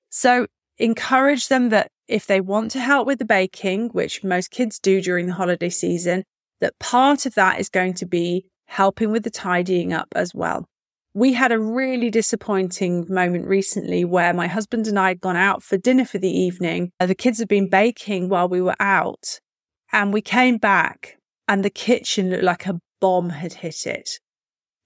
So 0.10 0.48
encourage 0.78 1.48
them 1.48 1.70
that 1.70 1.90
if 2.08 2.26
they 2.26 2.42
want 2.42 2.72
to 2.72 2.80
help 2.80 3.08
with 3.08 3.20
the 3.20 3.26
baking, 3.26 3.90
which 3.90 4.24
most 4.24 4.52
kids 4.52 4.80
do 4.80 5.02
during 5.02 5.28
the 5.28 5.34
holiday 5.34 5.70
season, 5.70 6.24
that 6.60 6.78
part 6.80 7.26
of 7.26 7.36
that 7.36 7.60
is 7.60 7.70
going 7.70 7.94
to 7.96 8.06
be 8.06 8.46
helping 8.66 9.12
with 9.12 9.24
the 9.24 9.30
tidying 9.30 9.94
up 9.94 10.08
as 10.16 10.34
well. 10.34 10.66
We 11.14 11.34
had 11.34 11.52
a 11.52 11.60
really 11.60 12.10
disappointing 12.10 13.06
moment 13.10 13.46
recently 13.46 14.06
where 14.06 14.34
my 14.34 14.48
husband 14.48 14.88
and 14.88 14.98
I 14.98 15.10
had 15.10 15.20
gone 15.20 15.36
out 15.36 15.62
for 15.62 15.78
dinner 15.78 16.06
for 16.06 16.20
the 16.20 16.30
evening. 16.30 16.92
The 17.00 17.16
kids 17.16 17.40
had 17.40 17.50
been 17.50 17.70
baking 17.70 18.30
while 18.30 18.48
we 18.48 18.62
were 18.62 18.76
out 18.80 19.40
and 19.92 20.14
we 20.14 20.22
came 20.22 20.58
back 20.58 21.18
and 21.50 21.66
the 21.66 21.70
kitchen 21.70 22.30
looked 22.30 22.44
like 22.44 22.66
a 22.66 22.80
bomb 23.02 23.30
had 23.30 23.54
hit 23.54 23.86
it. 23.86 24.20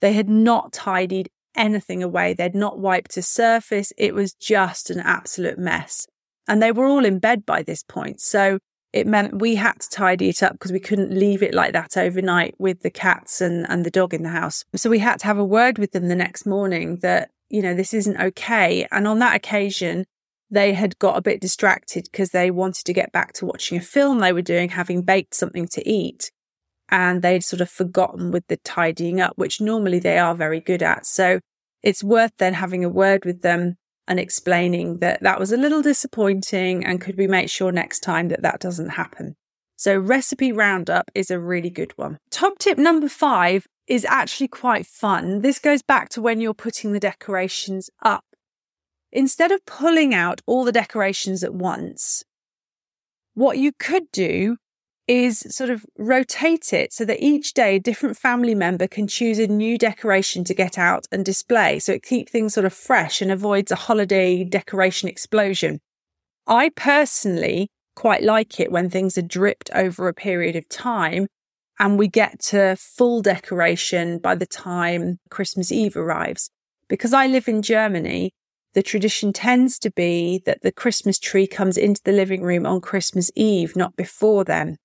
They 0.02 0.14
had 0.14 0.28
not 0.28 0.74
tidied 0.74 1.30
anything 1.56 2.02
away. 2.02 2.34
They'd 2.34 2.56
not 2.56 2.80
wiped 2.80 3.18
a 3.18 3.22
surface. 3.22 3.94
It 3.98 4.16
was 4.16 4.34
just 4.34 4.90
an 4.90 5.00
absolute 5.00 5.60
mess. 5.60 6.08
And 6.48 6.62
they 6.62 6.72
were 6.72 6.86
all 6.86 7.06
in 7.06 7.20
bed 7.20 7.46
by 7.46 7.62
this 7.62 7.84
point. 7.84 8.20
So 8.20 8.58
it 8.96 9.06
meant 9.06 9.42
we 9.42 9.56
had 9.56 9.78
to 9.82 9.90
tidy 9.90 10.30
it 10.30 10.42
up 10.42 10.54
because 10.54 10.72
we 10.72 10.80
couldn't 10.80 11.12
leave 11.12 11.44
it 11.44 11.54
like 11.54 11.74
that 11.74 11.98
overnight 11.98 12.56
with 12.58 12.80
the 12.80 12.90
cats 12.90 13.42
and, 13.42 13.70
and 13.70 13.86
the 13.86 13.92
dog 13.92 14.14
in 14.14 14.24
the 14.24 14.30
house. 14.30 14.64
So 14.74 14.90
we 14.90 15.00
had 15.00 15.20
to 15.20 15.26
have 15.26 15.38
a 15.38 15.44
word 15.44 15.78
with 15.78 15.92
them 15.92 16.08
the 16.08 16.16
next 16.16 16.46
morning 16.46 17.00
that, 17.02 17.30
you 17.50 17.62
know, 17.62 17.76
this 17.76 17.94
isn't 17.94 18.18
okay. 18.18 18.88
And 18.94 19.06
on 19.06 19.20
that 19.20 19.36
occasion, 19.36 20.06
they 20.50 20.72
had 20.72 20.98
got 20.98 21.18
a 21.18 21.22
bit 21.22 21.42
distracted 21.42 22.08
because 22.10 22.30
they 22.30 22.50
wanted 22.50 22.86
to 22.86 22.94
get 22.94 23.12
back 23.12 23.34
to 23.34 23.46
watching 23.46 23.78
a 23.78 23.82
film 23.82 24.20
they 24.20 24.32
were 24.32 24.42
doing, 24.42 24.70
having 24.70 25.02
baked 25.02 25.36
something 25.36 25.68
to 25.74 25.86
eat. 25.86 26.32
And 26.88 27.22
they'd 27.22 27.44
sort 27.44 27.60
of 27.60 27.70
forgotten 27.70 28.32
with 28.32 28.48
the 28.48 28.56
tidying 28.58 29.20
up, 29.20 29.34
which 29.36 29.60
normally 29.60 30.00
they 30.00 30.20
are 30.20 30.36
very 30.36 30.62
good 30.62 30.82
at. 30.82 31.06
So 31.06 31.42
it's 31.84 32.02
worth 32.02 32.32
then 32.38 32.54
having 32.54 32.86
a 32.86 32.90
word 32.90 33.26
with 33.26 33.42
them 33.42 33.76
and 34.08 34.20
explaining 34.20 35.00
that 35.00 35.22
that 35.22 35.40
was 35.40 35.52
a 35.52 35.58
little 35.58 35.82
disappointing 35.82 36.86
and 36.86 37.02
could 37.02 37.18
we 37.18 37.28
make 37.28 37.50
sure 37.50 37.72
next 37.72 38.02
time 38.02 38.28
that 38.30 38.42
that 38.42 38.60
doesn't 38.60 38.90
happen. 38.90 39.36
So 39.76 39.98
recipe 39.98 40.52
roundup 40.52 41.12
is 41.14 41.30
a 41.30 41.40
really 41.40 41.70
good 41.70 41.92
one. 41.98 42.18
Top 42.32 42.60
tip 42.60 42.78
number 42.78 43.10
five 43.10 43.68
is 43.88 44.06
actually 44.06 44.48
quite 44.48 44.86
fun. 44.86 45.42
This 45.42 45.60
goes 45.60 45.82
back 45.82 46.10
to 46.10 46.22
when 46.22 46.40
you're 46.40 46.54
putting 46.54 46.92
the 46.92 47.00
decorations 47.00 47.90
up 48.02 48.24
instead 49.16 49.52
of 49.52 49.66
pulling 49.66 50.14
out 50.14 50.42
all 50.46 50.66
the 50.66 50.72
decorations 50.74 51.44
at 51.44 51.54
once, 51.54 52.24
what 53.34 53.58
you 53.58 53.72
could 53.80 54.12
do 54.12 54.58
is 55.08 55.46
sort 55.50 55.70
of 55.70 55.86
rotate 55.98 56.74
it 56.74 56.92
so 56.92 57.06
that 57.06 57.24
each 57.24 57.54
day 57.54 57.76
a 57.76 57.80
different 57.80 58.18
family 58.18 58.56
member 58.56 58.88
can 58.88 59.08
choose 59.08 59.38
a 59.38 59.48
new 59.48 59.78
decoration 59.78 60.44
to 60.44 60.54
get 60.54 60.78
out 60.78 61.06
and 61.12 61.24
display. 61.24 61.80
So 61.80 61.92
it 61.94 62.04
keeps 62.04 62.32
things 62.32 62.54
sort 62.54 62.66
of 62.66 62.74
fresh 62.74 63.22
and 63.22 63.32
avoids 63.32 63.72
a 63.72 63.76
holiday 63.76 64.44
decoration 64.44 65.08
explosion. 65.08 65.80
I 66.48 66.70
personally 66.70 67.70
quite 67.96 68.24
like 68.24 68.60
it 68.60 68.72
when 68.72 68.90
things 68.90 69.18
are 69.18 69.24
dripped 69.24 69.70
over 69.74 70.08
a 70.08 70.14
period 70.14 70.56
of 70.56 70.68
time 70.70 71.28
and 71.80 72.00
we 72.00 72.08
get 72.08 72.40
to 72.40 72.76
full 72.78 73.22
decoration 73.22 74.20
by 74.20 74.36
the 74.36 74.46
time 74.46 75.18
Christmas 75.30 75.72
Eve 75.72 75.96
arrives. 75.96 76.50
Because 76.88 77.14
I 77.14 77.28
live 77.28 77.48
in 77.48 77.62
Germany, 77.62 78.32
the 78.74 78.84
tradition 78.84 79.34
tends 79.34 79.80
to 79.80 79.92
be 79.92 80.42
that 80.46 80.62
the 80.62 80.72
Christmas 80.72 81.18
tree 81.18 81.48
comes 81.48 81.78
into 81.78 82.02
the 82.04 82.12
living 82.12 82.42
room 82.44 82.66
on 82.66 82.82
Christmas 82.82 83.32
Eve, 83.36 83.76
not 83.76 83.96
before 83.96 84.44
then. 84.44 84.78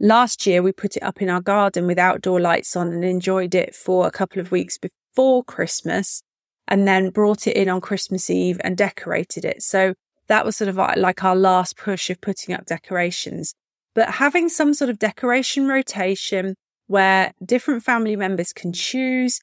Last 0.00 0.46
year, 0.46 0.62
we 0.62 0.72
put 0.72 0.96
it 0.96 1.02
up 1.02 1.20
in 1.20 1.28
our 1.28 1.40
garden 1.40 1.86
with 1.86 1.98
outdoor 1.98 2.40
lights 2.40 2.76
on 2.76 2.92
and 2.92 3.04
enjoyed 3.04 3.54
it 3.54 3.74
for 3.74 4.06
a 4.06 4.10
couple 4.10 4.40
of 4.40 4.52
weeks 4.52 4.78
before 4.78 5.42
Christmas 5.44 6.22
and 6.68 6.86
then 6.86 7.10
brought 7.10 7.46
it 7.46 7.56
in 7.56 7.68
on 7.68 7.80
Christmas 7.80 8.30
Eve 8.30 8.60
and 8.62 8.76
decorated 8.76 9.44
it. 9.44 9.62
So 9.62 9.94
that 10.28 10.44
was 10.44 10.56
sort 10.56 10.68
of 10.68 10.78
uh, 10.78 10.94
like 10.96 11.24
our 11.24 11.34
last 11.34 11.76
push 11.76 12.10
of 12.10 12.20
putting 12.20 12.54
up 12.54 12.66
decorations. 12.66 13.54
But 13.94 14.14
having 14.14 14.48
some 14.48 14.74
sort 14.74 14.90
of 14.90 14.98
decoration 14.98 15.66
rotation 15.66 16.54
where 16.86 17.32
different 17.44 17.82
family 17.82 18.14
members 18.16 18.52
can 18.52 18.72
choose 18.72 19.40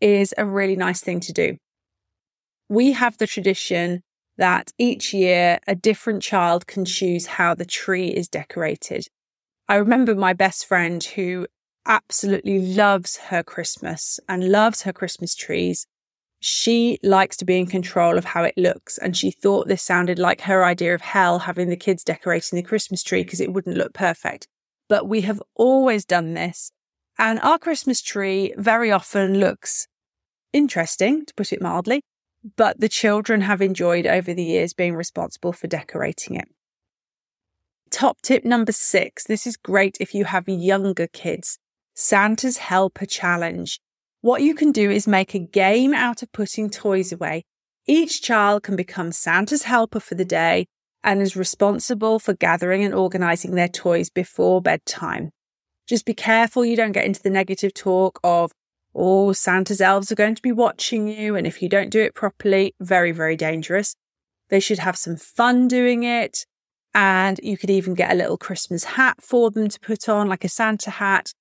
is 0.00 0.34
a 0.38 0.44
really 0.44 0.76
nice 0.76 1.00
thing 1.00 1.20
to 1.20 1.32
do 1.32 1.56
we 2.68 2.92
have 2.92 3.18
the 3.18 3.26
tradition 3.26 4.02
that 4.38 4.72
each 4.78 5.14
year 5.14 5.58
a 5.66 5.74
different 5.74 6.22
child 6.22 6.66
can 6.66 6.84
choose 6.84 7.26
how 7.26 7.54
the 7.54 7.64
tree 7.64 8.08
is 8.08 8.28
decorated. 8.28 9.06
I 9.68 9.76
remember 9.76 10.14
my 10.14 10.32
best 10.32 10.66
friend 10.66 11.02
who 11.02 11.46
absolutely 11.86 12.60
loves 12.60 13.16
her 13.16 13.42
Christmas 13.42 14.20
and 14.28 14.50
loves 14.50 14.82
her 14.82 14.92
Christmas 14.92 15.34
trees. 15.34 15.86
She 16.40 16.98
likes 17.02 17.36
to 17.38 17.44
be 17.44 17.58
in 17.58 17.66
control 17.66 18.18
of 18.18 18.26
how 18.26 18.44
it 18.44 18.54
looks. 18.56 18.98
And 18.98 19.16
she 19.16 19.30
thought 19.30 19.68
this 19.68 19.82
sounded 19.82 20.18
like 20.18 20.42
her 20.42 20.64
idea 20.64 20.94
of 20.94 21.00
hell, 21.00 21.40
having 21.40 21.68
the 21.68 21.76
kids 21.76 22.04
decorating 22.04 22.56
the 22.56 22.62
Christmas 22.62 23.02
tree 23.02 23.24
because 23.24 23.40
it 23.40 23.52
wouldn't 23.52 23.76
look 23.76 23.92
perfect. 23.92 24.46
But 24.88 25.08
we 25.08 25.22
have 25.22 25.42
always 25.54 26.04
done 26.04 26.34
this. 26.34 26.70
And 27.18 27.40
our 27.40 27.58
Christmas 27.58 28.00
tree 28.02 28.52
very 28.56 28.92
often 28.92 29.40
looks 29.40 29.88
interesting, 30.52 31.24
to 31.26 31.34
put 31.34 31.52
it 31.52 31.62
mildly 31.62 32.02
but 32.56 32.78
the 32.80 32.88
children 32.88 33.40
have 33.40 33.60
enjoyed 33.60 34.06
over 34.06 34.32
the 34.32 34.44
years 34.44 34.72
being 34.72 34.94
responsible 34.94 35.52
for 35.52 35.66
decorating 35.66 36.36
it. 36.36 36.48
Top 37.96 38.20
tip 38.20 38.44
number 38.44 38.72
six. 38.72 39.24
This 39.24 39.46
is 39.46 39.56
great 39.56 39.96
if 40.00 40.12
you 40.12 40.26
have 40.26 40.46
younger 40.50 41.06
kids. 41.06 41.58
Santa's 41.94 42.58
Helper 42.58 43.06
Challenge. 43.06 43.80
What 44.20 44.42
you 44.42 44.54
can 44.54 44.70
do 44.70 44.90
is 44.90 45.06
make 45.06 45.34
a 45.34 45.38
game 45.38 45.94
out 45.94 46.22
of 46.22 46.30
putting 46.30 46.68
toys 46.68 47.10
away. 47.10 47.46
Each 47.86 48.20
child 48.20 48.64
can 48.64 48.76
become 48.76 49.12
Santa's 49.12 49.62
helper 49.62 49.98
for 49.98 50.14
the 50.14 50.26
day 50.26 50.66
and 51.02 51.22
is 51.22 51.36
responsible 51.36 52.18
for 52.18 52.34
gathering 52.34 52.84
and 52.84 52.92
organizing 52.92 53.54
their 53.54 53.66
toys 53.66 54.10
before 54.10 54.60
bedtime. 54.60 55.30
Just 55.88 56.04
be 56.04 56.12
careful 56.12 56.66
you 56.66 56.76
don't 56.76 56.92
get 56.92 57.06
into 57.06 57.22
the 57.22 57.30
negative 57.30 57.72
talk 57.72 58.20
of, 58.22 58.52
oh, 58.94 59.32
Santa's 59.32 59.80
elves 59.80 60.12
are 60.12 60.16
going 60.16 60.34
to 60.34 60.42
be 60.42 60.52
watching 60.52 61.08
you. 61.08 61.34
And 61.34 61.46
if 61.46 61.62
you 61.62 61.68
don't 61.70 61.88
do 61.88 62.02
it 62.02 62.14
properly, 62.14 62.74
very, 62.78 63.12
very 63.12 63.36
dangerous. 63.36 63.96
They 64.50 64.60
should 64.60 64.80
have 64.80 64.98
some 64.98 65.16
fun 65.16 65.66
doing 65.66 66.02
it. 66.02 66.44
And 66.96 67.38
you 67.42 67.58
could 67.58 67.68
even 67.68 67.92
get 67.92 68.10
a 68.10 68.14
little 68.14 68.38
Christmas 68.38 68.84
hat 68.84 69.18
for 69.20 69.50
them 69.50 69.68
to 69.68 69.78
put 69.80 70.08
on, 70.08 70.28
like 70.28 70.44
a 70.44 70.48
Santa 70.48 70.88
hat, 70.88 71.34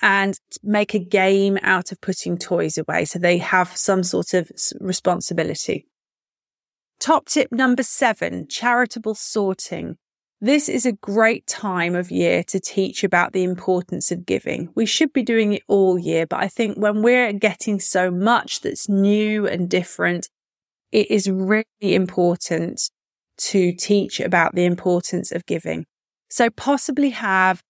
and 0.00 0.38
make 0.62 0.94
a 0.94 1.00
game 1.00 1.58
out 1.62 1.90
of 1.90 2.00
putting 2.00 2.38
toys 2.38 2.78
away. 2.78 3.04
So 3.04 3.18
they 3.18 3.38
have 3.38 3.76
some 3.76 4.04
sort 4.04 4.32
of 4.32 4.48
responsibility. 4.80 5.88
Top 7.00 7.26
tip 7.26 7.50
number 7.50 7.82
seven 7.82 8.46
charitable 8.46 9.16
sorting. 9.16 9.96
This 10.40 10.68
is 10.68 10.86
a 10.86 10.92
great 10.92 11.48
time 11.48 11.96
of 11.96 12.12
year 12.12 12.44
to 12.44 12.60
teach 12.60 13.02
about 13.02 13.32
the 13.32 13.42
importance 13.42 14.12
of 14.12 14.24
giving. 14.24 14.68
We 14.76 14.86
should 14.86 15.12
be 15.12 15.24
doing 15.24 15.54
it 15.54 15.62
all 15.66 15.98
year, 15.98 16.28
but 16.28 16.38
I 16.38 16.46
think 16.46 16.78
when 16.78 17.02
we're 17.02 17.32
getting 17.32 17.80
so 17.80 18.08
much 18.08 18.60
that's 18.60 18.88
new 18.88 19.48
and 19.48 19.68
different, 19.68 20.28
it 20.92 21.10
is 21.10 21.28
really 21.28 21.64
important 21.80 22.88
to 23.38 23.72
teach 23.72 24.20
about 24.20 24.54
the 24.54 24.64
importance 24.64 25.32
of 25.32 25.46
giving. 25.46 25.86
So 26.30 26.50
possibly 26.50 27.10
have 27.10 27.62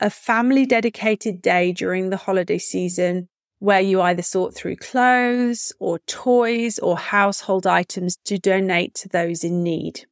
a 0.00 0.10
family 0.10 0.64
dedicated 0.64 1.42
day 1.42 1.72
during 1.72 2.10
the 2.10 2.16
holiday 2.16 2.58
season 2.58 3.28
where 3.58 3.80
you 3.80 4.00
either 4.00 4.22
sort 4.22 4.54
through 4.54 4.76
clothes 4.76 5.72
or 5.80 5.98
toys 6.06 6.78
or 6.78 6.96
household 6.96 7.66
items 7.66 8.16
to 8.24 8.38
donate 8.38 8.94
to 8.94 9.08
those 9.08 9.42
in 9.42 9.62
need. 9.62 10.06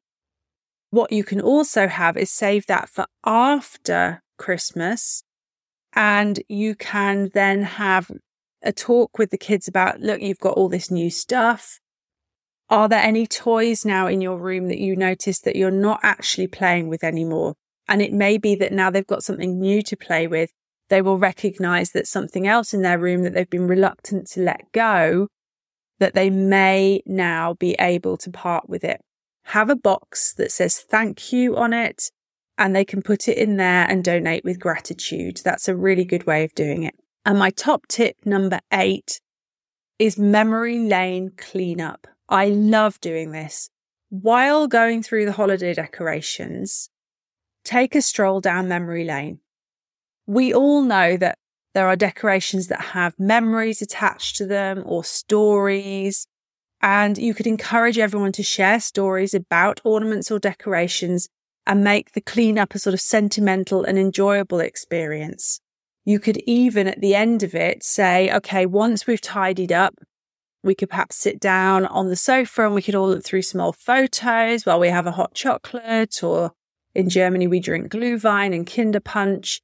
What 0.91 1.13
you 1.13 1.25
can 1.25 1.41
also 1.41 1.89
have 1.89 2.17
is 2.17 2.31
save 2.31 2.67
that 2.67 2.89
for 2.89 3.07
after 3.25 4.23
Christmas. 4.39 5.23
And 5.93 6.43
you 6.49 6.75
can 6.75 7.31
then 7.33 7.63
have 7.63 8.11
a 8.63 8.73
talk 8.73 9.19
with 9.19 9.31
the 9.31 9.39
kids 9.39 9.69
about 9.69 10.01
look, 10.01 10.21
you've 10.21 10.39
got 10.39 10.57
all 10.57 10.69
this 10.69 10.91
new 10.91 11.11
stuff. 11.11 11.81
Are 12.69 12.89
there 12.89 13.03
any 13.03 13.27
toys 13.27 13.85
now 13.85 14.09
in 14.09 14.21
your 14.21 14.39
room 14.39 14.67
that 14.69 14.79
you 14.79 14.97
notice 14.97 15.39
that 15.41 15.55
you're 15.55 15.71
not 15.71 16.01
actually 16.03 16.49
playing 16.49 16.89
with 16.89 17.05
anymore? 17.05 17.55
And 17.89 18.03
it 18.03 18.13
may 18.13 18.39
be 18.39 18.57
that 18.57 18.73
now 18.73 18.91
they've 18.91 19.07
got 19.07 19.23
something 19.23 19.61
new 19.61 19.83
to 19.83 19.97
play 19.97 20.27
with. 20.27 20.51
They 20.89 21.01
will 21.01 21.19
recognize 21.19 21.91
that 21.91 22.09
something 22.09 22.47
else 22.47 22.75
in 22.75 22.83
their 22.83 22.99
room 22.99 23.23
that 23.23 23.35
they've 23.35 23.49
been 23.49 23.69
reluctant 23.69 24.27
to 24.29 24.41
let 24.41 24.73
go, 24.73 25.29
that 26.01 26.15
they 26.15 26.29
may 26.29 27.03
now 27.07 27.55
be 27.55 27.77
able 27.79 28.17
to 28.19 28.31
part 28.31 28.69
with 28.69 28.83
it. 28.83 29.01
Have 29.45 29.71
a 29.71 29.77
box 29.77 30.33
that 30.35 30.51
says 30.51 30.77
thank 30.81 31.33
you 31.33 31.57
on 31.57 31.73
it 31.73 32.11
and 32.59 32.75
they 32.75 32.85
can 32.85 33.03
put 33.03 33.29
it 33.29 33.39
in 33.39 33.59
there 33.59 33.87
and 33.89 34.03
donate 34.03 34.45
with 34.45 34.59
gratitude. 34.59 35.41
That's 35.45 35.69
a 35.69 35.77
really 35.77 36.05
good 36.05 36.27
way 36.27 36.43
of 36.43 36.55
doing 36.55 36.83
it. 36.83 36.95
And 37.25 37.39
my 37.39 37.51
top 37.51 37.87
tip 37.87 38.17
number 38.25 38.61
eight 38.73 39.21
is 39.99 40.19
memory 40.19 40.81
lane 40.81 41.33
cleanup. 41.37 42.09
I 42.29 42.49
love 42.49 43.01
doing 43.01 43.31
this. 43.33 43.71
While 44.09 44.67
going 44.67 45.03
through 45.03 45.27
the 45.27 45.33
holiday 45.33 45.75
decorations, 45.75 46.91
take 47.65 47.95
a 47.95 48.03
stroll 48.03 48.41
down 48.41 48.69
memory 48.69 49.05
lane. 49.05 49.41
We 50.27 50.53
all 50.53 50.83
know 50.83 51.17
that 51.17 51.39
there 51.75 51.89
are 51.89 51.97
decorations 51.97 52.69
that 52.69 52.81
have 52.81 53.19
memories 53.19 53.83
attached 53.83 54.37
to 54.37 54.47
them 54.47 54.83
or 54.87 55.05
stories. 55.05 56.27
And 56.81 57.19
you 57.19 57.35
could 57.35 57.47
encourage 57.47 57.99
everyone 57.99 58.33
to 58.33 58.43
share 58.43 58.81
stories 58.81 59.35
about 59.35 59.81
ornaments 59.85 60.31
or 60.31 60.39
decorations 60.39 61.29
and 61.67 61.85
make 61.85 62.13
the 62.13 62.21
cleanup 62.21 62.75
a 62.75 62.79
sort 62.79 62.95
of 62.95 63.01
sentimental 63.01 63.85
and 63.85 63.99
enjoyable 63.99 64.61
experience. 64.61 65.61
You 66.05 66.21
could 66.21 66.39
even 66.47 66.87
at 66.87 67.01
the 67.01 67.15
end 67.15 67.43
of 67.43 67.55
it 67.55 67.83
say, 67.83 68.33
okay, 68.35 68.65
once 68.65 69.07
we've 69.07 69.21
tidied 69.21 69.73
up, 69.73 69.97
we 70.67 70.75
could 70.75 70.91
perhaps 70.91 71.17
sit 71.17 71.41
down 71.41 71.87
on 71.87 72.09
the 72.09 72.17
sofa 72.17 72.67
and 72.67 72.75
we 72.75 72.83
could 72.83 72.95
all 72.95 73.09
look 73.09 73.25
through 73.25 73.43
some 73.43 73.61
old 73.61 73.77
photos 73.77 74.67
while 74.67 74.81
we 74.81 74.89
have 74.89 75.07
a 75.07 75.13
hot 75.13 75.35
chocolate 75.35 76.23
or 76.23 76.53
in 76.97 77.11
Germany, 77.11 77.47
we 77.47 77.61
drink 77.61 77.93
Glühwein 77.93 78.55
and 78.55 78.67
Kinder 78.67 79.01
Punch. 79.01 79.61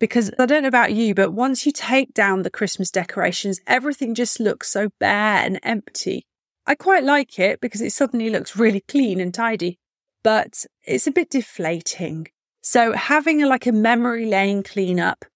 Because 0.00 0.32
I 0.38 0.46
don't 0.46 0.62
know 0.62 0.68
about 0.68 0.94
you, 0.94 1.14
but 1.14 1.32
once 1.32 1.64
you 1.64 1.70
take 1.70 2.14
down 2.14 2.42
the 2.42 2.50
Christmas 2.50 2.90
decorations, 2.90 3.60
everything 3.66 4.14
just 4.14 4.40
looks 4.40 4.70
so 4.70 4.88
bare 4.98 5.44
and 5.44 5.60
empty. 5.62 6.26
I 6.66 6.74
quite 6.74 7.04
like 7.04 7.38
it 7.38 7.60
because 7.60 7.82
it 7.82 7.92
suddenly 7.92 8.30
looks 8.30 8.56
really 8.56 8.80
clean 8.88 9.20
and 9.20 9.34
tidy, 9.34 9.78
but 10.24 10.64
it's 10.82 11.06
a 11.06 11.12
bit 11.12 11.30
deflating. 11.30 12.28
So 12.62 12.94
having 12.94 13.44
like 13.44 13.66
a 13.66 13.72
memory 13.72 14.26
lane 14.26 14.62
cleanup 14.62 15.26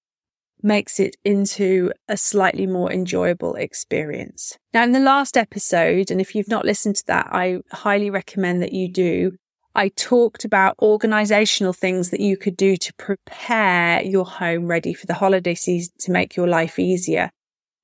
makes 0.62 0.98
it 0.98 1.16
into 1.24 1.92
a 2.08 2.16
slightly 2.16 2.66
more 2.66 2.92
enjoyable 2.92 3.54
experience. 3.54 4.56
Now, 4.72 4.84
in 4.84 4.92
the 4.92 5.00
last 5.00 5.36
episode, 5.36 6.10
and 6.10 6.20
if 6.20 6.34
you've 6.34 6.48
not 6.48 6.64
listened 6.64 6.96
to 6.96 7.06
that, 7.06 7.28
I 7.30 7.58
highly 7.70 8.10
recommend 8.10 8.62
that 8.62 8.72
you 8.72 8.90
do. 8.90 9.32
I 9.74 9.88
talked 9.88 10.44
about 10.44 10.76
organizational 10.80 11.74
things 11.74 12.10
that 12.10 12.20
you 12.20 12.36
could 12.36 12.56
do 12.56 12.76
to 12.78 12.94
prepare 12.94 14.02
your 14.02 14.24
home 14.24 14.66
ready 14.66 14.94
for 14.94 15.06
the 15.06 15.14
holiday 15.14 15.54
season 15.54 15.92
to 16.00 16.10
make 16.10 16.34
your 16.34 16.48
life 16.48 16.78
easier. 16.78 17.30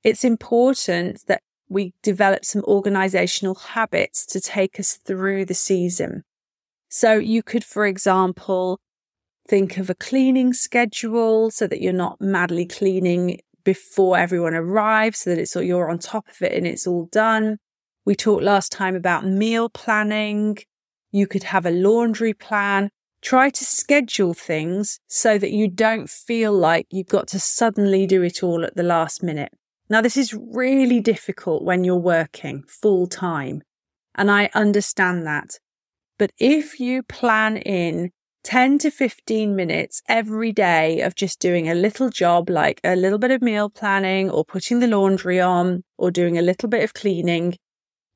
It's 0.02 0.24
important 0.24 1.26
that 1.26 1.42
we 1.68 1.92
develop 2.02 2.44
some 2.44 2.64
organizational 2.64 3.54
habits 3.54 4.26
to 4.26 4.40
take 4.40 4.80
us 4.80 4.98
through 5.04 5.44
the 5.44 5.54
season. 5.54 6.24
So 6.88 7.14
you 7.14 7.42
could, 7.42 7.64
for 7.64 7.86
example, 7.86 8.78
think 9.48 9.76
of 9.78 9.90
a 9.90 9.94
cleaning 9.94 10.52
schedule 10.52 11.50
so 11.50 11.66
that 11.66 11.80
you're 11.80 11.92
not 11.92 12.20
madly 12.20 12.66
cleaning 12.66 13.40
before 13.64 14.18
everyone 14.18 14.54
arrives, 14.54 15.20
so 15.20 15.30
that 15.30 15.38
it's 15.38 15.56
all 15.56 15.62
you're 15.62 15.90
on 15.90 15.98
top 15.98 16.28
of 16.28 16.42
it 16.42 16.52
and 16.52 16.66
it's 16.66 16.86
all 16.86 17.06
done. 17.12 17.58
We 18.04 18.14
talked 18.14 18.42
last 18.42 18.72
time 18.72 18.96
about 18.96 19.24
meal 19.24 19.68
planning. 19.68 20.58
You 21.12 21.26
could 21.26 21.44
have 21.44 21.66
a 21.66 21.70
laundry 21.70 22.34
plan. 22.34 22.90
Try 23.20 23.50
to 23.50 23.64
schedule 23.64 24.34
things 24.34 24.98
so 25.06 25.38
that 25.38 25.52
you 25.52 25.68
don't 25.68 26.10
feel 26.10 26.52
like 26.52 26.86
you've 26.90 27.06
got 27.06 27.28
to 27.28 27.38
suddenly 27.38 28.06
do 28.06 28.22
it 28.22 28.42
all 28.42 28.64
at 28.64 28.74
the 28.74 28.82
last 28.82 29.22
minute. 29.22 29.52
Now, 29.88 30.00
this 30.00 30.16
is 30.16 30.34
really 30.34 31.00
difficult 31.00 31.62
when 31.62 31.84
you're 31.84 31.96
working 31.96 32.64
full 32.66 33.06
time. 33.06 33.62
And 34.14 34.30
I 34.30 34.50
understand 34.54 35.26
that. 35.26 35.58
But 36.18 36.32
if 36.38 36.80
you 36.80 37.02
plan 37.02 37.56
in 37.56 38.10
10 38.44 38.78
to 38.78 38.90
15 38.90 39.54
minutes 39.54 40.02
every 40.08 40.52
day 40.52 41.00
of 41.00 41.14
just 41.14 41.38
doing 41.38 41.68
a 41.68 41.74
little 41.74 42.10
job 42.10 42.50
like 42.50 42.80
a 42.82 42.96
little 42.96 43.18
bit 43.18 43.30
of 43.30 43.40
meal 43.40 43.70
planning 43.70 44.28
or 44.28 44.44
putting 44.44 44.80
the 44.80 44.86
laundry 44.86 45.40
on 45.40 45.84
or 45.96 46.10
doing 46.10 46.36
a 46.36 46.42
little 46.42 46.68
bit 46.68 46.82
of 46.82 46.92
cleaning, 46.92 47.56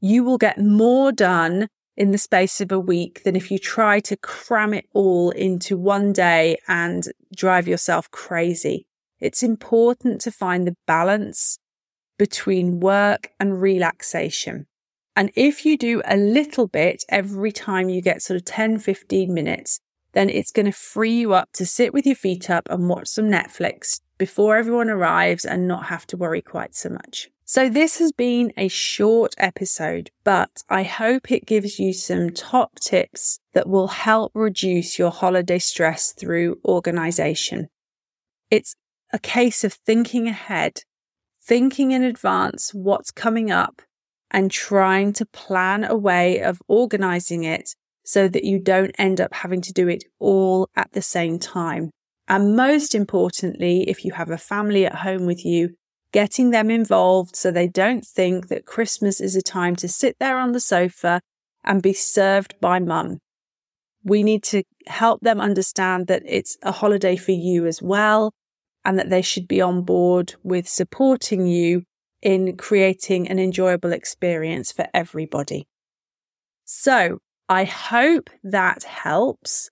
you 0.01 0.25
will 0.25 0.39
get 0.39 0.59
more 0.59 1.13
done 1.13 1.69
in 1.97 2.11
the 2.11 2.19
space 2.19 2.61
of 2.61 2.73
a 2.73 2.79
week 2.79 3.23
than 3.25 3.37
if 3.37 3.51
you 3.51 3.59
try 3.59 4.01
to 4.01 4.17
cram 4.17 4.75
it 4.75 4.87
all 4.93 5.31
into 5.31 5.77
one 5.79 6.13
day 6.13 6.57
and 6.69 7.05
drive 7.35 7.69
yourself 7.69 8.11
crazy. 8.11 8.87
It's 9.21 9.43
important 9.43 10.21
to 10.23 10.31
find 10.31 10.67
the 10.67 10.77
balance 10.87 11.59
between 12.19 12.81
work 12.81 13.31
and 13.39 13.61
relaxation. 13.61 14.67
And 15.15 15.31
if 15.35 15.65
you 15.65 15.79
do 15.79 16.03
a 16.05 16.17
little 16.17 16.67
bit 16.67 17.05
every 17.09 17.53
time 17.53 17.89
you 17.89 18.03
get 18.03 18.21
sort 18.21 18.37
of 18.37 18.45
10, 18.45 18.79
15 18.79 19.33
minutes, 19.33 19.81
then 20.17 20.31
it's 20.31 20.51
going 20.51 20.65
to 20.65 20.73
free 20.73 21.13
you 21.13 21.35
up 21.35 21.51
to 21.53 21.67
sit 21.67 21.93
with 21.93 22.07
your 22.07 22.17
feet 22.17 22.49
up 22.49 22.67
and 22.71 22.89
watch 22.89 23.07
some 23.07 23.27
Netflix 23.27 24.01
before 24.17 24.57
everyone 24.57 24.89
arrives 24.89 25.45
and 25.45 25.69
not 25.69 25.85
have 25.87 26.07
to 26.07 26.17
worry 26.17 26.41
quite 26.41 26.75
so 26.75 26.89
much. 26.89 27.29
So 27.45 27.69
this 27.69 27.99
has 27.99 28.13
been 28.13 28.51
a 28.57 28.69
short 28.69 29.35
episode, 29.37 30.11
but 30.25 30.63
I 30.71 30.85
hope 30.85 31.31
it 31.31 31.45
gives 31.45 31.79
you 31.79 31.93
some 31.93 32.31
top 32.31 32.81
tips 32.81 33.41
that 33.53 33.69
will 33.69 33.89
help 33.89 34.33
reduce 34.35 34.99
your 34.99 35.11
holiday 35.11 35.59
stress 35.59 36.13
through 36.13 36.61
organization. 36.65 37.69
It's 38.51 38.75
a 39.13 39.19
case 39.19 39.65
of 39.65 39.75
thinking 39.75 40.29
ahead, 40.29 40.81
thinking 41.43 41.91
in 41.91 42.03
advance 42.03 42.73
what's 42.73 43.11
coming 43.11 43.51
up 43.51 43.83
and 44.31 44.51
trying 44.51 45.13
to 45.13 45.27
plan 45.27 45.85
a 45.85 45.95
way 45.95 46.41
of 46.41 46.63
organizing 46.69 47.45
it 47.45 47.75
so 48.07 48.29
that 48.29 48.45
you 48.45 48.61
don't 48.61 48.95
end 48.99 49.21
up 49.21 49.35
having 49.35 49.61
to 49.61 49.73
do 49.73 49.89
it 49.89 50.05
all 50.21 50.71
at 50.77 50.93
the 50.93 51.03
same 51.03 51.39
time. 51.41 51.91
And 52.29 52.57
most 52.57 52.95
importantly, 52.95 53.89
if 53.89 54.05
you 54.05 54.13
have 54.13 54.31
a 54.31 54.39
family 54.39 54.87
at 54.87 54.95
home 54.95 55.27
with 55.27 55.45
you, 55.45 55.75
getting 56.13 56.51
them 56.51 56.71
involved 56.71 57.35
so 57.35 57.51
they 57.51 57.67
don't 57.67 58.07
think 58.07 58.47
that 58.47 58.65
Christmas 58.65 59.21
is 59.21 59.35
a 59.35 59.43
time 59.43 59.75
to 59.77 59.89
sit 59.89 60.17
there 60.21 60.39
on 60.39 60.53
the 60.53 60.61
sofa 60.61 61.21
and 61.65 61.83
be 61.83 61.93
served 61.93 62.55
by 62.61 62.79
mum. 62.79 63.19
We 64.05 64.23
need 64.23 64.45
to 64.45 64.63
help 64.87 65.21
them 65.23 65.41
understand 65.41 66.07
that 66.07 66.23
it's 66.25 66.57
a 66.63 66.71
holiday 66.71 67.17
for 67.17 67.33
you 67.33 67.67
as 67.67 67.83
well 67.83 68.33
and 68.85 68.97
that 69.01 69.11
they 69.11 69.21
should 69.21 69.49
be 69.49 69.61
on 69.61 69.83
board 69.83 70.37
with 70.45 70.69
supporting 70.69 71.49
you 71.49 71.83
in 72.23 72.57
creating 72.57 73.29
an 73.29 73.41
enjoyable 73.41 73.93
experience 73.93 74.71
for 74.71 74.87
everybody. 74.95 75.67
So 76.65 77.19
I 77.49 77.65
hope 77.65 78.31
that 78.43 78.83
helps. 78.83 79.71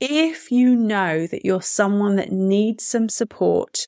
If 0.00 0.50
you 0.50 0.74
know 0.74 1.26
that 1.26 1.44
you're 1.44 1.62
someone 1.62 2.16
that 2.16 2.32
needs 2.32 2.84
some 2.84 3.08
support, 3.08 3.86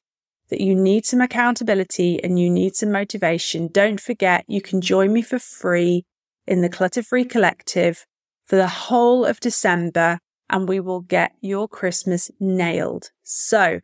that 0.51 0.61
you 0.61 0.75
need 0.75 1.05
some 1.05 1.21
accountability 1.21 2.23
and 2.23 2.39
you 2.39 2.49
need 2.49 2.77
some 2.77 2.93
motivation, 2.93 3.69
don't 3.69 4.01
forget 4.01 4.45
you 4.49 4.63
can 4.63 4.81
join 4.81 5.13
me 5.13 5.23
for 5.23 5.39
free 5.39 6.05
in 6.47 6.63
the 6.63 6.69
Clutter 6.69 7.03
Free 7.03 7.25
Collective 7.25 8.07
for 8.47 8.57
the 8.57 8.69
whole 8.69 9.25
of 9.25 9.41
December 9.41 10.21
and 10.49 10.69
we 10.69 10.81
will 10.81 11.01
get 11.01 11.33
your 11.41 11.69
Christmas 11.69 12.31
nailed. 12.41 13.11
So 13.23 13.81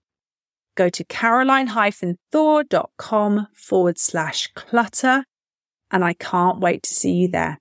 go 0.74 0.88
to 0.88 1.04
caroline-thor.com 1.04 3.48
forward 3.54 3.98
slash 3.98 4.50
clutter 4.54 5.24
and 5.90 6.04
I 6.04 6.14
can't 6.14 6.60
wait 6.60 6.82
to 6.84 6.94
see 6.94 7.12
you 7.12 7.28
there. 7.28 7.60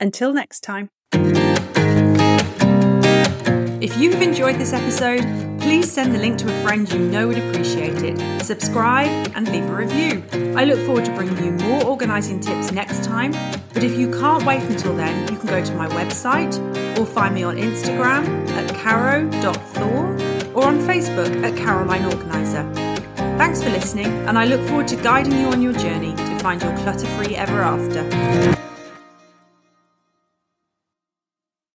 Until 0.00 0.32
next 0.32 0.60
time. 0.60 0.90
If 3.80 3.98
you've 3.98 4.22
enjoyed 4.22 4.56
this 4.56 4.72
episode, 4.72 5.22
please 5.60 5.92
send 5.92 6.14
the 6.14 6.18
link 6.18 6.38
to 6.38 6.46
a 6.46 6.62
friend 6.62 6.90
you 6.90 6.98
know 6.98 7.28
would 7.28 7.38
appreciate 7.38 8.02
it. 8.02 8.42
Subscribe 8.42 9.32
and 9.34 9.46
leave 9.50 9.68
a 9.68 9.74
review. 9.74 10.22
I 10.56 10.64
look 10.64 10.78
forward 10.86 11.04
to 11.04 11.14
bringing 11.14 11.44
you 11.44 11.52
more 11.52 11.84
organising 11.84 12.40
tips 12.40 12.72
next 12.72 13.04
time. 13.04 13.32
But 13.74 13.82
if 13.82 13.98
you 13.98 14.10
can't 14.10 14.44
wait 14.44 14.62
until 14.62 14.96
then, 14.96 15.30
you 15.32 15.38
can 15.38 15.48
go 15.48 15.64
to 15.64 15.74
my 15.74 15.88
website 15.88 16.58
or 16.98 17.04
find 17.04 17.34
me 17.34 17.42
on 17.42 17.56
Instagram 17.56 18.48
at 18.50 18.74
caro.thor 18.74 20.06
or 20.54 20.64
on 20.64 20.78
Facebook 20.78 21.42
at 21.42 21.56
Caroline 21.56 22.04
Organizer. 22.06 22.64
Thanks 23.36 23.62
for 23.62 23.70
listening, 23.70 24.06
and 24.28 24.38
I 24.38 24.44
look 24.44 24.66
forward 24.68 24.88
to 24.88 24.96
guiding 24.96 25.38
you 25.38 25.48
on 25.48 25.60
your 25.60 25.72
journey 25.72 26.14
to 26.14 26.38
find 26.38 26.62
your 26.62 26.76
clutter 26.78 27.06
free 27.16 27.36
ever 27.36 27.60
after. 27.60 28.63